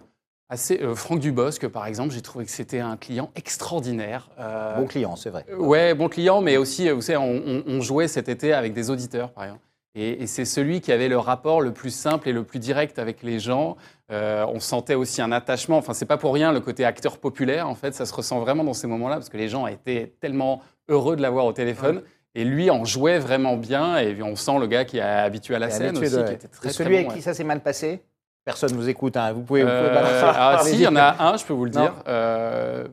assez. 0.48 0.80
euh, 0.80 0.94
Franck 0.94 1.18
Dubosc, 1.20 1.66
par 1.68 1.86
exemple, 1.86 2.14
j'ai 2.14 2.22
trouvé 2.22 2.44
que 2.44 2.50
c'était 2.52 2.78
un 2.80 2.96
client 2.96 3.30
extraordinaire. 3.34 4.30
Bon 4.76 4.86
client, 4.86 5.16
c'est 5.16 5.30
vrai. 5.30 5.44
Ouais, 5.58 5.94
bon 5.94 6.08
client, 6.08 6.40
mais 6.40 6.56
aussi, 6.56 6.88
vous 6.88 7.02
savez, 7.02 7.18
on, 7.18 7.42
on- 7.44 7.62
on 7.66 7.80
jouait 7.80 8.06
cet 8.08 8.28
été 8.28 8.52
avec 8.52 8.72
des 8.72 8.90
auditeurs, 8.90 9.32
par 9.32 9.44
exemple. 9.44 9.60
Et, 9.94 10.22
et 10.22 10.26
c'est 10.26 10.44
celui 10.44 10.80
qui 10.80 10.92
avait 10.92 11.08
le 11.08 11.18
rapport 11.18 11.60
le 11.60 11.72
plus 11.72 11.90
simple 11.90 12.28
et 12.28 12.32
le 12.32 12.44
plus 12.44 12.58
direct 12.60 12.98
avec 12.98 13.22
les 13.22 13.38
gens. 13.40 13.76
Euh, 14.12 14.44
on 14.48 14.60
sentait 14.60 14.94
aussi 14.94 15.20
un 15.20 15.32
attachement. 15.32 15.78
Enfin, 15.78 15.94
c'est 15.94 16.06
pas 16.06 16.16
pour 16.16 16.32
rien 16.32 16.52
le 16.52 16.60
côté 16.60 16.84
acteur 16.84 17.18
populaire. 17.18 17.68
En 17.68 17.74
fait, 17.74 17.92
ça 17.94 18.06
se 18.06 18.14
ressent 18.14 18.38
vraiment 18.40 18.62
dans 18.64 18.72
ces 18.74 18.86
moments-là 18.86 19.16
parce 19.16 19.28
que 19.28 19.36
les 19.36 19.48
gens 19.48 19.66
étaient 19.66 20.14
tellement 20.20 20.62
heureux 20.88 21.16
de 21.16 21.22
l'avoir 21.22 21.44
au 21.46 21.52
téléphone. 21.52 22.02
Et 22.36 22.44
lui 22.44 22.70
en 22.70 22.84
jouait 22.84 23.18
vraiment 23.18 23.56
bien. 23.56 23.98
Et 23.98 24.22
on 24.22 24.36
sent 24.36 24.58
le 24.60 24.68
gars 24.68 24.84
qui 24.84 24.98
est 24.98 25.02
habitué 25.02 25.56
à 25.56 25.58
la 25.58 25.70
scène 25.70 25.98
aussi, 25.98 26.14
de- 26.16 26.22
qui 26.22 26.32
était 26.34 26.46
très, 26.48 26.68
Et 26.68 26.70
très 26.70 26.72
celui 26.72 26.90
bon, 26.90 26.96
avec 26.98 27.08
ouais. 27.08 27.14
qui 27.16 27.22
ça 27.22 27.34
s'est 27.34 27.42
mal 27.44 27.60
passé? 27.60 28.02
Personne 28.44 28.72
vous 28.72 28.88
écoute, 28.88 29.16
hein, 29.16 29.32
vous 29.32 29.42
pouvez, 29.42 29.62
vous 29.62 29.68
pouvez 29.68 29.80
Euh, 29.90 30.22
ah, 30.24 30.60
si, 30.62 30.74
il 30.74 30.80
y 30.80 30.86
en 30.86 30.96
a 30.96 31.16
un, 31.22 31.36
je 31.36 31.44
peux 31.44 31.52
vous 31.52 31.64
le 31.66 31.72
Non. 31.72 31.80
dire. 31.82 31.94
Euh, 32.08 32.86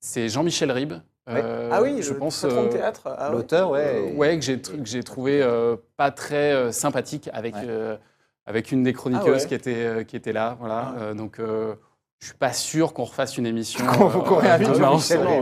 c'est 0.00 0.28
Jean-Michel 0.30 0.72
Ribes. 0.72 0.94
Ouais. 1.28 1.40
Euh, 1.44 1.68
Ah 1.72 1.82
oui, 1.82 2.00
je 2.02 2.12
le 2.12 2.18
pense. 2.18 2.40
patron 2.42 2.62
de 2.62 2.66
euh, 2.68 2.70
théâtre. 2.72 3.02
Ah. 3.18 3.28
L'auteur, 3.30 3.70
ouais. 3.70 4.12
ouais, 4.16 4.36
que 4.38 4.44
j'ai 4.44 4.58
que 4.60 4.72
j'ai 4.84 5.02
trouvé 5.02 5.42
euh, 5.42 5.76
pas 5.96 6.10
très 6.10 6.52
euh, 6.52 6.72
sympathique 6.72 7.28
avec, 7.32 7.54
Ouais. 7.54 7.98
avec 8.46 8.72
une 8.72 8.82
des 8.82 8.92
chroniqueuses 8.92 9.42
Ah 9.44 9.48
qui, 9.48 9.54
était, 9.54 10.04
qui 10.06 10.16
était 10.16 10.32
là. 10.32 10.56
Voilà. 10.60 10.94
Ah. 11.10 11.14
Donc, 11.14 11.38
je 11.38 12.26
suis 12.26 12.34
pas 12.36 12.52
sûr 12.52 12.94
qu'on 12.94 13.04
refasse 13.04 13.36
une 13.38 13.46
émission. 13.46 13.84
Qu'on- 13.98 14.36
réinvite 14.36 14.68
voilà, 14.70 14.96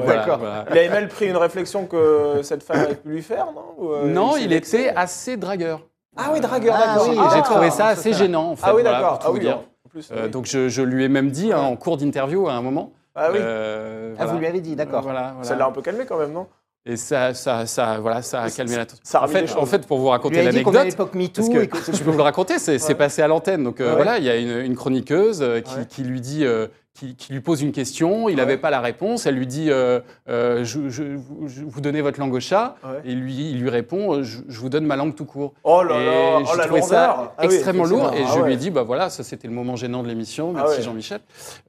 voilà, 0.05 0.37
voilà. 0.37 0.65
Il 0.71 0.77
avait 0.79 0.89
mal 0.91 1.09
pris 1.09 1.27
une 1.27 1.37
réflexion 1.37 1.87
que 1.87 2.41
cette 2.43 2.63
femme 2.63 2.81
avait 2.81 2.97
pu 2.97 3.09
lui 3.09 3.23
faire, 3.23 3.47
non 3.55 3.65
Ou, 3.79 3.93
euh, 3.93 4.07
Non, 4.07 4.37
il 4.37 4.49
vexé 4.51 4.81
était 4.81 4.89
assez 4.95 5.37
dragueur. 5.39 5.87
Ah 6.19 6.31
oui, 6.33 6.41
dragueur, 6.41 6.75
Ah 6.77 6.87
d'accord. 6.97 7.09
oui, 7.11 7.17
Ah, 7.19 7.33
j'ai 7.35 7.43
trouvé 7.43 7.71
ça 7.71 7.87
assez 7.89 8.13
gênant, 8.13 8.51
en 8.51 8.57
fait. 8.57 8.63
Ah 8.67 8.75
oui, 8.75 8.83
voilà, 8.83 9.01
d'accord. 9.01 9.19
tout 9.21 9.27
Ah 9.29 9.33
oui, 9.33 9.41
dire. 9.41 9.59
en 9.59 9.89
plus, 9.89 10.11
Euh, 10.13 10.25
oui. 10.25 10.31
donc, 10.31 10.47
je, 10.47 10.69
je 10.69 10.83
lui 10.83 11.05
ai 11.05 11.09
même 11.09 11.31
dit 11.31 11.53
hein, 11.53 11.61
en 11.61 11.77
cours 11.77 11.97
d'interview 11.97 12.49
à 12.49 12.53
un 12.55 12.63
moment. 12.63 12.93
Ah 13.17 13.31
oui, 13.33 13.39
euh, 13.41 14.13
Ah, 14.13 14.17
voilà. 14.25 14.33
vous 14.33 14.39
lui 14.39 14.47
avez 14.47 14.61
dit, 14.61 14.77
d'accord. 14.77 15.03
Voilà, 15.03 15.31
voilà. 15.33 15.45
ça 15.49 15.57
l'a 15.57 15.67
un 15.67 15.73
peu 15.73 15.81
calmé 15.83 16.05
quand 16.07 16.19
même, 16.19 16.33
non? 16.33 16.47
Et 16.89 16.97
ça, 16.97 17.35
ça, 17.35 17.67
ça, 17.67 17.99
voilà, 17.99 18.23
ça 18.23 18.43
a 18.43 18.51
calmé 18.51 18.77
la 18.77 18.83
a 18.83 19.25
En 19.25 19.27
fait, 19.27 19.53
en 19.57 19.67
fait, 19.67 19.87
pour 19.89 19.99
vous 19.99 20.07
raconter 20.09 20.45
l'anecdote, 20.45 20.95
parce 20.97 21.49
que 21.49 21.65
que- 21.65 21.93
je 21.93 22.05
peux 22.05 22.11
vous 22.11 22.17
le 22.17 22.23
raconter, 22.23 22.61
c'est 22.61 22.81
Ouais. 22.81 22.95
passé 22.95 23.23
à 23.23 23.27
l'antenne. 23.29 23.65
Donc 23.65 23.81
euh, 23.81 23.95
voilà, 23.97 24.19
il 24.19 24.25
y 24.25 24.31
a 24.31 24.37
une, 24.37 24.61
une 24.61 24.77
chroniqueuse 24.77 25.43
euh, 25.43 25.61
qui, 25.61 25.75
Ouais. 25.79 25.87
qui 25.89 26.03
lui 26.05 26.21
dit, 26.21 26.45
euh, 26.45 26.69
qui, 26.97 27.15
qui 27.15 27.33
lui 27.33 27.41
pose 27.41 27.63
une 27.63 27.73
question, 27.73 28.29
il 28.29 28.33
Ouais. 28.33 28.37
n'avait 28.37 28.57
pas 28.57 28.71
la 28.71 28.81
réponse, 28.81 29.27
elle 29.27 29.35
lui 29.37 29.47
dit, 29.47 29.71
euh, 29.71 30.01
euh, 30.29 30.65
je, 30.65 30.89
je- 30.89 31.03
vous- 31.17 31.47
je- 31.47 31.63
vous 31.65 31.81
donnez 31.81 32.01
votre 32.01 32.19
langue 32.19 32.33
au 32.35 32.41
chat, 32.41 32.77
Ouais. 32.83 33.01
et 33.05 33.15
lui, 33.15 33.51
il 33.51 33.61
lui 33.61 33.69
répond, 33.71 34.15
euh, 34.15 34.23
je, 34.23 34.39
je 34.49 34.59
vous 34.61 34.69
donne 34.69 34.87
ma 34.87 34.97
langue 34.97 35.15
tout 35.15 35.27
court. 35.27 35.53
Oh 35.63 35.83
là 35.83 35.97
et 36.01 36.05
là, 36.07 36.39
oh 36.41 36.57
la 36.77 36.83
ça 36.83 37.33
Ah 37.37 37.43
oui, 37.47 37.55
extrêmement 37.55 37.85
lourd, 37.85 38.05
et 38.05 38.07
effectivement. 38.07 38.35
je 38.35 38.41
Ah 38.41 38.47
lui 38.47 38.55
ai 38.55 38.57
dit, 38.57 38.71
bah 38.71 38.83
voilà, 38.83 39.11
ça 39.11 39.23
c'était 39.23 39.47
le 39.49 39.55
moment 39.55 39.77
gênant 39.77 40.03
de 40.03 40.09
l'émission, 40.09 40.53
Ah 40.57 40.63
merci. 40.65 40.83
Jean-Michel. 40.83 41.21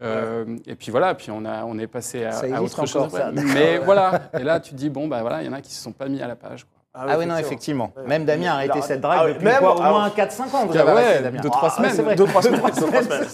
Euh, 0.01 0.45
Et 0.65 0.75
puis 0.75 0.91
voilà, 0.91 1.13
puis 1.15 1.29
on, 1.31 1.43
a, 1.45 1.65
on 1.65 1.77
est 1.77 1.87
passé 1.87 2.23
à, 2.25 2.61
autre 2.61 2.85
chose. 2.85 3.09
ça. 3.11 3.31
Mais 3.33 3.79
voilà, 3.79 4.29
et 4.39 4.43
là 4.43 4.59
tu 4.59 4.71
te 4.71 4.75
dis, 4.75 4.89
bon, 4.89 5.07
bah 5.07 5.21
voilà, 5.21 5.41
il 5.43 5.45
y 5.45 5.49
en 5.49 5.53
a 5.53 5.61
qui 5.61 5.73
se 5.73 5.81
sont 5.83 5.91
pas 5.91 6.07
mis 6.07 6.21
à 6.21 6.27
la 6.27 6.35
page. 6.35 6.63
quoi. 6.63 6.76
Ah 6.99 7.17
oui, 7.17 7.25
non, 7.25 7.37
effectivement. 7.37 7.91
Ouais. 7.95 8.03
Même 8.07 8.25
Damien 8.25 8.51
a 8.51 8.55
arrêté 8.55 8.81
cette 8.81 9.01
drague 9.01 9.19
Ah 9.21 9.25
oui, 9.25 9.33
depuis 9.33 9.45
même- 9.45 9.59
quoi, 9.59 9.75
au 9.75 9.81
ah 9.81 9.89
moins 9.89 10.05
oui. 10.07 10.11
4-5 10.15 10.41
ans. 10.55 10.65
Vous 10.65 10.77
Ah 10.77 10.81
avez 10.81 10.93
ouais, 10.93 11.21
Damien. 11.21 11.41
deux, 11.41 11.49
trois 11.49 11.69
Ah, 11.71 11.75
semaines. 11.75 11.91
c'est 11.95 12.01
vrai. 12.01 12.15
Deux, 12.15 12.25
trois 12.25 12.41
semaines. 12.41 12.61
deux, 12.61 12.71
trois 12.71 13.01
semaines. 13.03 13.27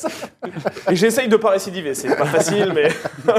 Et 0.89 0.95
j'essaye 0.95 1.27
de 1.29 1.37
pas 1.37 1.51
récidiver, 1.51 1.93
c'est 1.93 2.15
pas 2.15 2.25
facile, 2.25 2.73
mais. 2.75 2.89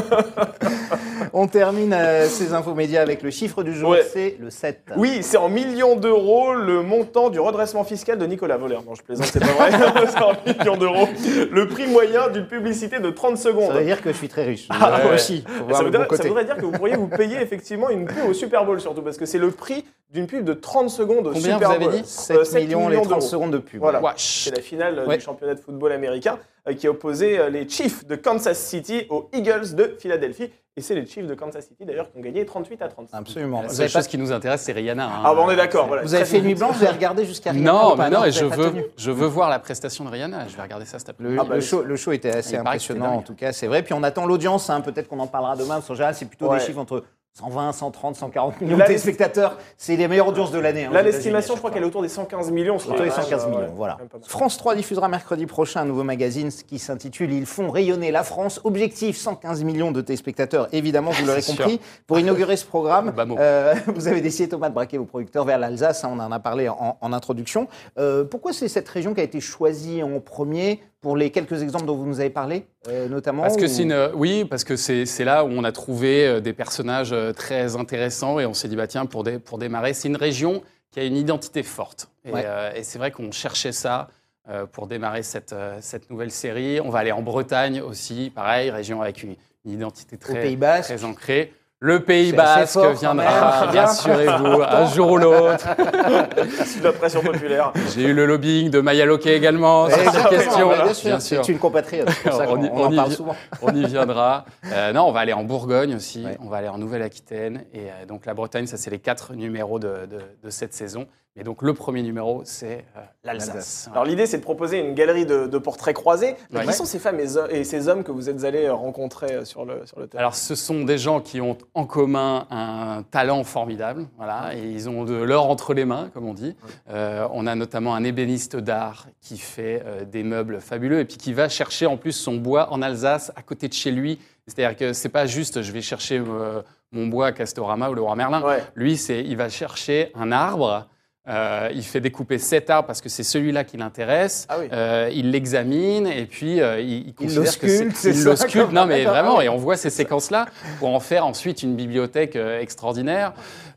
On 1.37 1.49
termine 1.49 1.93
euh, 1.93 2.27
ces 2.29 2.53
infos 2.55 2.75
médias 2.75 3.03
avec 3.03 3.21
le 3.23 3.31
chiffre 3.33 3.65
du 3.65 3.75
jour, 3.75 3.91
Ouais. 3.91 4.05
c'est 4.09 4.37
le 4.39 4.51
7. 4.51 4.93
Oui, 4.97 5.19
c'est 5.23 5.37
en 5.37 5.49
millions 5.49 5.97
d'euros 5.97 6.55
le 6.55 6.83
montant 6.83 7.29
du 7.29 7.41
redressement 7.41 7.83
fiscal 7.83 8.17
de 8.19 8.25
Nicolas 8.25 8.57
Voller. 8.57 8.79
Non, 8.87 8.95
je 8.95 9.03
plaisante, 9.03 9.27
c'est 9.27 9.41
pas 9.41 9.47
vrai. 9.47 9.71
c'est 10.09 10.23
en 10.23 10.33
millions 10.47 10.77
d'euros. 10.77 11.09
Le 11.51 11.67
prix 11.67 11.89
moyen 11.89 12.29
d'une 12.29 12.47
publicité 12.47 13.01
de 13.01 13.11
30 13.11 13.37
secondes. 13.37 13.73
Ça 13.73 13.79
veut 13.81 13.85
dire 13.85 14.01
que 14.01 14.13
je 14.13 14.17
suis 14.17 14.29
très 14.29 14.45
riche. 14.45 14.69
Ah, 14.71 14.99
Moi 15.03 15.09
ouais. 15.09 15.15
aussi, 15.17 15.43
Ça 15.73 15.83
voudrait, 15.83 15.99
bon 16.03 16.05
côté. 16.07 16.23
ça 16.23 16.29
voudrait 16.29 16.45
dire 16.45 16.57
que 16.57 16.65
vous 16.65 16.71
pourriez 16.71 16.95
vous 16.95 17.09
payer 17.09 17.41
effectivement 17.41 17.91
une 17.91 18.07
pub 18.07 18.29
au 18.29 18.33
Super 18.33 18.65
Bowl 18.65 18.81
surtout 18.81 19.03
parce 19.03 19.17
que 19.17 19.27
c'est 19.27 19.39
le 19.39 19.51
prix 19.51 19.85
d'une 20.13 20.29
pub 20.29 20.45
de 20.45 20.55
30 20.55 20.89
secondes 20.89 21.27
au 21.27 21.33
Combien 21.33 21.55
Super 21.55 21.69
vous 21.71 21.75
avez 21.75 21.85
Bowl. 21.87 21.95
dit 21.95 22.03
7 22.05 22.37
Euh, 22.37 22.45
7 22.45 22.63
millions 22.63 22.89
les 22.89 22.95
30 22.97 23.09
d'euros. 23.09 23.21
secondes 23.21 23.51
de 23.51 23.59
pub. 23.59 23.81
Voilà. 23.81 24.01
C'est 24.17 24.55
la 24.55 24.63
finale 24.63 25.03
Ouais. 25.05 25.17
du 25.17 25.25
championnat 25.25 25.55
de 25.57 25.61
football 25.61 25.91
américain 25.91 26.39
euh, 26.69 26.75
qui 26.75 26.87
a 26.87 26.91
opposé 26.91 27.41
euh, 27.41 27.49
les 27.51 27.69
Chiefs 27.69 28.07
de 28.07 28.15
Kansas 28.15 28.57
City 28.57 29.07
aux 29.11 29.29
Eagles 29.33 29.75
de 29.75 29.97
Philadelphie. 29.99 30.51
Et 30.77 30.81
c'est 30.81 30.97
les 30.97 31.07
Chiefs 31.07 31.29
de 31.29 31.35
Kansas 31.35 31.65
City 31.69 31.85
d'ailleurs 31.85 32.11
qui 32.11 32.19
ont 32.19 32.21
gagné 32.21 32.45
38 32.45 32.83
à 32.83 32.89
30. 32.89 33.09
Absolument. 33.13 33.63
La 33.63 33.69
seule 33.69 33.87
pas- 33.87 33.93
chose 33.93 34.09
qui 34.09 34.19
nous 34.19 34.33
intéresse, 34.33 34.63
c'est 34.63 34.73
Rihanna. 34.73 35.07
hein. 35.07 35.23
Ah, 35.25 35.33
bah, 35.33 35.43
on 35.47 35.51
est 35.51 35.55
d'accord. 35.55 35.87
Voilà. 35.87 36.03
vous 36.03 36.15
avez 36.17 36.25
fait 36.25 36.41
nuit 36.41 36.57
blanche, 36.57 36.75
vous 36.79 36.83
avez 36.83 36.95
regardé 36.95 37.25
jusqu'à 37.25 37.53
Rihanna 37.53 37.71
Non, 37.73 37.95
mais 37.97 38.11
non, 38.11 38.25
et 38.25 38.33
je 38.33 38.45
veux, 38.45 38.91
je 38.97 39.11
veux 39.13 39.27
voir 39.29 39.51
la 39.51 39.61
prestation 39.61 40.05
de 40.05 40.11
Rihanna. 40.11 40.49
Je 40.49 40.57
vais 40.57 40.63
regarder 40.63 40.85
ça 40.85 40.99
cet 40.99 41.11
après-midi. 41.11 41.37
Le, 41.37 41.41
Ah 41.41 41.45
bah, 41.45 41.55
le 41.55 41.61
show, 41.61 41.83
le 41.85 41.95
show 41.95 42.11
était 42.11 42.35
assez 42.35 42.57
impressionnant, 42.57 43.13
en 43.15 43.23
tout 43.23 43.37
cas, 43.37 43.53
c'est 43.53 43.69
vrai. 43.69 43.85
Puis 43.85 43.95
on 43.95 44.03
attend 44.03 44.27
l'audience, 44.27 44.69
hein, 44.69 44.81
peut-être 44.81 45.07
qu'on 45.07 45.21
en 45.21 45.29
parlera 45.29 45.55
demain, 45.55 45.75
parce 45.77 45.87
qu'en 45.87 45.95
général, 45.95 46.17
c'est 46.17 46.25
plutôt 46.27 46.49
Ouais. 46.49 46.59
des 46.59 46.65
chiffres 46.65 46.81
entre 46.81 47.05
120, 47.37 47.73
130, 47.73 48.15
140 48.15 48.61
millions 48.61 48.77
de 48.79 48.85
téléspectateurs. 48.85 49.59
C'est 49.77 49.97
les 49.97 50.07
meilleures 50.07 50.29
audiences 50.29 50.53
de 50.53 50.59
l'année. 50.61 50.85
hein, 50.85 50.93
Là, 50.93 51.03
l'estimation, 51.03 51.55
je 51.55 51.59
crois 51.59 51.73
qu'elle 51.73 51.83
est 51.83 51.87
autour 51.87 52.03
des 52.03 52.09
115 52.09 52.53
millions. 52.53 52.77
Autour 52.77 52.95
des 53.01 53.09
quand 53.09 53.23
115 53.23 53.43
même, 53.47 53.51
millions, 53.51 53.63
ouais, 53.65 53.73
voilà. 53.75 53.99
France 54.23 54.57
3 54.57 54.77
diffusera 54.77 55.09
mercredi 55.09 55.47
prochain 55.47 55.81
un 55.81 55.85
nouveau 55.85 56.05
magazine 56.05 56.51
qui 56.51 56.79
s'intitule 56.79 57.33
Ils 57.33 57.47
font 57.47 57.71
rayonner 57.73 58.13
la 58.13 58.23
France. 58.23 58.61
Objectif 58.63 59.17
115 59.17 59.65
millions 59.65 59.91
de 59.91 60.01
téléspectateurs, 60.01 60.69
évidemment, 60.71 61.11
vous 61.11 61.27
l'aurez 61.27 61.43
compris. 61.43 61.81
Pour 62.07 62.21
inaugurer 62.21 62.57
ce 62.57 62.67
programme, 62.67 63.13
euh, 63.41 63.75
vous 63.89 64.07
avez 64.07 64.21
décidé, 64.21 64.49
Thomas, 64.49 64.69
de 64.69 64.75
braquer 64.75 64.99
vos 64.99 65.05
producteurs 65.05 65.45
vers 65.45 65.59
l'Alsace. 65.59 66.05
hein, 66.05 66.11
on 66.13 66.21
en 66.21 66.31
a 66.31 66.39
parlé 66.39 66.69
en, 66.69 66.99
en 67.01 67.13
introduction. 67.13 67.67
Euh, 67.99 68.23
pourquoi 68.25 68.53
c'est 68.53 68.69
cette 68.69 68.89
région 68.89 69.13
qui 69.13 69.21
a 69.21 69.25
été 69.25 69.41
choisie 69.41 70.05
en 70.05 70.21
premier 70.21 70.81
pour 71.05 71.19
les 71.19 71.31
quelques 71.31 71.63
exemples 71.63 71.85
dont 71.85 71.97
vous 71.97 72.07
nous 72.07 72.19
avez 72.21 72.31
parlé, 72.31 72.65
euh, 72.89 73.09
notamment 73.11 73.43
Parce 73.43 73.59
que 73.59 73.67
ou- 73.67 73.69
c'est 73.69 73.83
une, 73.83 74.09
oui, 74.15 74.47
parce 74.47 74.65
que 74.65 74.75
c'est 74.75 75.05
là 75.25 75.45
où 75.45 75.49
on 75.51 75.63
a 75.63 75.71
trouvé 75.71 76.27
euh, 76.27 76.41
des 76.41 76.55
personnages 76.55 77.13
euh, 77.13 77.35
très 77.35 77.77
intéressants 77.77 78.41
et 78.41 78.47
on 78.47 78.55
s'est 78.55 78.69
dit 78.69 78.75
bah 78.77 78.87
tiens 78.87 79.05
pour 79.05 79.23
dé- 79.23 79.39
pour 79.39 79.59
démarrer, 79.59 79.93
c'est 79.93 80.09
une 80.09 80.17
région 80.17 80.63
qui 80.91 81.01
a 81.01 81.05
une 81.05 81.17
identité 81.19 81.63
forte 81.63 82.09
et, 82.25 82.33
Ouais. 82.33 82.43
euh, 82.47 82.73
et 82.75 82.83
c'est 82.85 82.99
vrai 82.99 83.11
qu'on 83.11 83.31
cherchait 83.33 83.71
ça 83.73 84.09
euh, 84.49 84.65
pour 84.65 84.87
démarrer 84.87 85.23
cette 85.23 85.55
cette 85.81 86.09
nouvelle 86.09 86.31
série. 86.31 86.81
On 86.81 86.89
va 86.89 87.01
aller 87.01 87.13
en 87.13 87.21
Bretagne 87.21 87.83
aussi, 87.83 88.33
pareil, 88.35 88.71
région 88.71 89.03
avec 89.03 89.23
une, 89.23 89.37
une 89.67 89.73
identité 89.73 90.17
au 90.17 90.19
très 90.19 90.41
Pays 90.41 90.59
très 90.59 91.05
ancrée. 91.05 91.53
Le 91.87 92.01
Pays 92.01 92.31
C'est 92.31 92.37
Basque 92.37 92.73
fort, 92.73 92.93
viendra, 92.95 93.69
c'est 93.71 93.79
rassurez-vous, 93.79 94.63
un 94.63 94.87
jour 94.87 95.11
ou 95.11 95.17
l'autre. 95.19 95.67
Sous 96.65 96.83
la 96.83 96.93
pression 96.93 97.21
populaire. 97.21 97.75
J'ai 97.95 98.05
eu 98.05 98.15
le 98.15 98.25
lobbying 98.25 98.71
de 98.71 98.81
Maya 98.81 99.05
Loquet 99.05 99.37
également 99.37 99.91
sur 99.91 99.99
cette 99.99 100.29
question. 100.31 100.71
bien 101.05 101.21
sûr, 101.21 101.45
c'est 101.45 101.53
une 101.53 101.59
compatriote. 101.59 102.09
c'est 102.09 102.31
pour 102.31 102.39
ça 102.39 102.47
On 102.49 102.55
qu'on 102.57 102.65
y- 102.65 102.71
on 102.73 102.77
en 102.85 102.87
on 102.89 102.91
y 102.93 102.97
parle 102.97 103.09
vient. 103.09 103.17
souvent. 103.17 103.37
On 103.61 103.75
y 103.75 103.85
viendra. 103.85 104.47
Euh, 104.73 104.93
non, 104.95 105.03
on 105.09 105.13
va 105.13 105.21
aller 105.21 105.35
en 105.35 105.45
Bourgogne 105.45 105.95
aussi. 105.95 106.25
Ouais. 106.25 106.39
On 106.43 106.49
va 106.49 106.57
aller 106.57 106.69
en 106.69 106.79
Nouvelle-Aquitaine. 106.79 107.65
Et 107.75 107.81
euh, 107.81 108.07
donc 108.09 108.25
la 108.25 108.33
Bretagne, 108.33 108.67
ça 108.67 108.79
c'est 108.79 108.89
les 108.91 108.99
quatre 108.99 109.35
numéros 109.35 109.79
de, 109.79 110.07
de- 110.11 110.23
de 110.43 110.51
cette 110.51 110.73
saison. 110.73 111.07
Et 111.37 111.43
donc 111.43 111.63
le 111.63 111.75
premier 111.75 112.03
numéro, 112.03 112.43
c'est 112.45 112.85
euh, 112.97 113.01
l'Alsace. 113.25 113.89
Alors 113.91 114.05
l'idée, 114.05 114.27
c'est 114.27 114.39
de 114.39 114.43
proposer 114.43 114.79
une 114.79 114.95
galerie 114.95 115.27
de, 115.27 115.49
de 115.49 115.59
portraits 115.59 115.95
croisés. 115.95 116.37
Ouais. 116.53 116.65
Qui 116.65 116.73
sont 116.73 116.85
ces 116.85 117.01
femmes 117.01 117.19
et, 117.19 117.65
ces 117.65 117.89
hommes 117.89 118.05
que 118.05 118.13
vous 118.13 118.31
êtes 118.31 118.45
allés 118.45 118.71
rencontrer 118.71 119.33
euh, 119.33 119.45
sur 119.45 119.65
le, 119.65 119.85
sur 119.85 119.99
le 119.99 120.07
terrain? 120.07 120.21
Alors, 120.21 120.37
ce 120.37 120.55
sont 120.55 120.85
des 120.85 120.97
gens 120.97 121.21
qui 121.21 121.41
ont 121.41 121.59
en 121.75 121.87
commun 121.87 122.47
un 122.51 123.03
talent 123.11 123.43
formidable, 123.43 124.07
voilà, 124.17 124.55
et 124.55 124.63
ils 124.63 124.89
ont 124.89 125.05
de 125.05 125.15
l'or 125.15 125.51
entre 125.51 125.75
les 125.75 125.85
mains, 125.85 126.09
comme 126.15 126.29
on 126.29 126.35
dit. 126.35 126.55
Euh, 126.89 127.27
on 127.33 127.49
a 127.49 127.57
notamment 127.57 127.97
un 127.97 128.05
ébéniste 128.05 128.55
d'art 128.55 129.07
qui 129.21 129.37
fait 129.37 129.83
euh, 129.85 130.05
des 130.05 130.23
meubles 130.23 130.61
fabuleux 130.61 131.01
et 131.01 131.05
puis 131.05 131.17
qui 131.17 131.33
va 131.33 131.49
chercher 131.49 131.87
en 131.87 131.97
plus 131.97 132.13
son 132.13 132.37
bois 132.37 132.73
en 132.73 132.81
Alsace, 132.81 133.33
à 133.35 133.43
côté 133.43 133.67
de 133.67 133.73
chez 133.73 133.91
lui. 133.91 134.21
C'est-à-dire 134.47 134.77
que 134.77 134.93
c'est 134.93 135.09
pas 135.09 135.27
juste, 135.27 135.63
je 135.63 135.73
vais 135.73 135.83
chercher 135.83 136.19
euh, 136.25 136.63
mon 136.93 137.09
bois 137.09 137.27
à 137.27 137.33
Castorama 137.33 137.91
ou 137.91 137.95
le 137.95 138.03
Roi 138.03 138.15
Merlin. 138.15 138.41
Lui, 138.77 138.97
c'est, 138.97 139.21
il 139.25 139.37
va 139.37 139.49
chercher 139.49 140.13
un 140.15 140.31
arbre. 140.31 140.87
Euh, 141.27 141.71
il 141.75 141.83
fait 141.83 142.01
découper 142.01 142.39
cet 142.39 142.69
arbre 142.69 142.87
parce 142.87 143.01
que 143.01 143.09
c'est 143.09 143.23
celui-là 143.23 143.65
qui 143.65 143.77
l'intéresse. 143.79 144.47
Ah 144.51 144.57
oui. 144.61 144.69
Euh, 144.73 145.11
il 145.13 145.31
l'examine 145.31 146.07
et 146.07 146.27
puis 146.27 146.61
euh, 146.61 146.81
il, 146.81 147.09
il 147.09 147.15
considère 147.15 147.59
que 147.59 147.69
c'est- 147.69 147.91
c'est 147.95 148.11
il 148.11 148.25
l'ausculte. 148.25 148.73
Non, 148.73 148.85
mais 148.87 149.05
vraiment, 149.05 149.41
et 149.41 149.49
on 149.49 149.57
voit 149.57 149.77
ces 149.77 149.91
séquences-là 149.91 150.47
pour 150.79 150.89
en 150.95 151.01
faire 151.01 151.25
ensuite 151.27 151.63
une 151.63 151.77
bibliothèque 151.77 152.37
euh, 152.37 152.61
extraordinaire. 152.61 153.33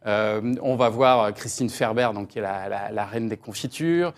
On 0.05 0.75
va 0.77 0.87
voir 0.87 1.33
Christine 1.33 1.69
Ferber, 1.69 2.09
donc, 2.13 2.29
qui 2.29 2.39
est 2.39 2.41
la, 2.41 2.69
la- 2.69 2.91
la 2.91 3.05
reine 3.05 3.27
des 3.27 3.35
confitures. 3.35 4.13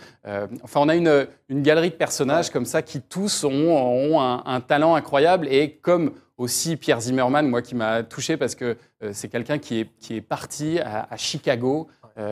Enfin, 0.63 0.81
on 0.81 0.87
a 0.89 0.95
une, 0.95 1.27
une 1.49 1.63
galerie 1.63 1.89
de 1.89 1.95
personnages 1.95 2.51
comme 2.51 2.65
ça 2.65 2.83
qui 2.83 3.01
tous 3.01 3.43
ont, 3.43 3.49
ont 3.51 4.21
un, 4.21 4.43
un 4.45 4.61
talent 4.61 4.93
incroyable 4.93 5.47
et 5.49 5.71
comme 5.81 6.11
aussi 6.37 6.77
Pierre 6.77 7.01
Zimmerman, 7.01 7.47
moi 7.49 7.61
qui 7.61 7.73
m'a 7.75 8.03
touché 8.03 8.37
parce 8.37 8.53
que 8.55 8.77
euh, 9.03 9.09
c'est 9.13 9.27
quelqu'un 9.29 9.57
qui 9.57 9.81
est, 9.81 9.89
qui 9.99 10.15
est 10.15 10.21
parti 10.21 10.79
à, 10.79 11.07
à 11.11 11.17
Chicago 11.17 11.87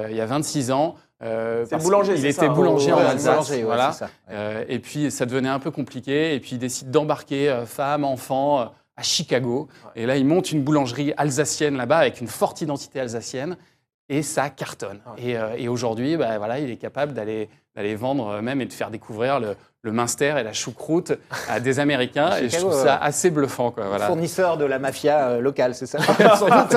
il 0.10 0.16
y 0.16 0.22
a 0.22 0.26
26 0.26 0.72
ans. 0.72 0.96
euh, 1.24 1.66
parce 1.70 1.84
boulanger, 1.84 2.16
c'est 2.18 2.30
était 2.30 2.46
ça, 2.46 2.50
boulanger 2.50 2.92
en 2.94 2.98
Alsace. 3.00 3.26
boulanger, 3.26 3.56
ouais, 3.56 3.64
voilà. 3.64 3.92
c'est 3.92 4.00
ça, 4.00 4.06
ouais. 4.06 4.36
Euh, 4.36 4.64
et 4.68 4.80
puis 4.80 5.10
ça 5.10 5.26
devenait 5.26 5.50
un 5.50 5.60
peu 5.60 5.72
compliqué. 5.72 6.36
Et 6.36 6.40
puis 6.40 6.52
il 6.54 6.60
décide 6.60 6.92
d'embarquer 6.92 7.50
euh, 7.50 7.66
femmes, 7.66 8.04
enfants 8.04 8.60
euh, 8.60 8.66
à 8.96 9.04
Chicago. 9.04 9.68
Et 9.96 10.06
là, 10.06 10.18
il 10.18 10.26
monte 10.26 10.52
une 10.52 10.62
boulangerie 10.64 11.14
alsacienne 11.18 11.76
là-bas 11.78 11.98
avec 11.98 12.22
une 12.22 12.28
forte 12.28 12.62
identité 12.62 13.00
alsacienne. 13.00 13.58
Et 14.10 14.22
ça 14.22 14.50
cartonne. 14.50 15.02
Et, 15.18 15.38
euh, 15.38 15.56
et 15.58 15.68
aujourd'hui, 15.68 16.16
bah, 16.18 16.38
voilà, 16.38 16.60
il 16.60 16.70
est 16.72 16.78
capable 16.78 17.14
d'aller 17.14 17.50
d'aller 17.76 17.96
vendre 17.96 18.28
euh, 18.28 18.42
même 18.42 18.60
et 18.62 18.66
de 18.66 18.74
faire 18.74 18.90
découvrir 18.90 19.40
le, 19.40 19.56
le 19.88 19.92
Munster 19.94 20.36
et 20.38 20.44
la 20.44 20.54
choucroute 20.54 21.14
à 21.50 21.60
des 21.60 21.80
Américains. 21.80 22.38
et 22.42 22.50
je 22.50 22.58
trouve 22.58 22.74
ça 22.74 22.84
ouais. 22.84 23.00
assez 23.02 23.32
bluffant. 23.32 23.72
Quoi, 23.72 23.88
voilà. 23.88 24.06
Fournisseur 24.06 24.58
de 24.58 24.66
la 24.66 24.78
mafia 24.78 25.30
euh, 25.30 25.42
locale, 25.42 25.74
c'est 25.74 25.86
ça 25.88 25.98
doute. 26.08 26.76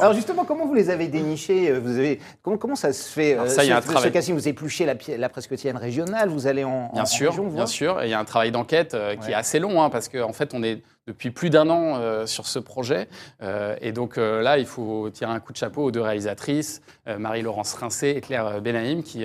Alors 0.00 0.14
justement, 0.14 0.44
comment 0.44 0.66
vous 0.66 0.74
les 0.74 0.88
avez 0.90 1.08
dénichés 1.08 1.70
euh, 1.70 1.80
vous 1.82 1.98
avez, 1.98 2.20
comment, 2.42 2.56
comment 2.56 2.74
ça 2.76 2.92
se 2.92 3.08
fait 3.08 3.34
Alors 3.34 3.46
euh, 3.46 3.48
ça, 3.48 3.64
y 3.64 3.70
a 3.72 3.80
ce- 3.82 3.88
un 3.88 3.92
travail. 3.92 4.12
Vous 4.32 4.48
épluchez 4.48 4.86
la, 4.86 4.94
la 5.18 5.28
presse 5.28 5.46
quotidienne 5.46 5.76
régionale, 5.76 6.28
vous 6.28 6.46
allez 6.46 6.64
en, 6.64 6.70
en- 6.70 6.92
Bien 6.94 7.02
en 7.02 7.06
sûr, 7.06 7.30
région, 7.30 7.48
bien 7.48 7.66
sûr. 7.66 8.02
Il 8.02 8.08
y 8.10 8.14
a 8.14 8.18
un 8.18 8.24
travail 8.24 8.50
d'enquête 8.50 8.94
euh, 8.94 9.14
qui 9.16 9.26
Ouais. 9.26 9.32
est 9.32 9.34
assez 9.34 9.58
long, 9.58 9.82
hein, 9.82 9.90
parce 9.90 10.08
qu'en 10.08 10.32
fait, 10.32 10.52
on 10.54 10.62
est 10.62 10.82
depuis 11.06 11.30
plus 11.30 11.50
d'un 11.50 11.70
an 11.70 11.96
euh, 11.96 12.26
sur 12.26 12.46
ce 12.46 12.58
projet. 12.58 13.08
Euh, 13.42 13.76
et 13.80 13.92
donc 13.92 14.18
euh, 14.18 14.42
là, 14.42 14.58
il 14.58 14.66
faut 14.66 15.08
tirer 15.10 15.30
un 15.30 15.40
coup 15.40 15.52
de 15.52 15.58
chapeau 15.58 15.84
aux 15.84 15.90
deux 15.90 16.00
réalisatrices, 16.00 16.82
Marie-Laurence 17.06 17.74
Rincé 17.74 18.14
et 18.16 18.20
Claire 18.20 18.60
Benaïm, 18.60 19.04
qui 19.04 19.24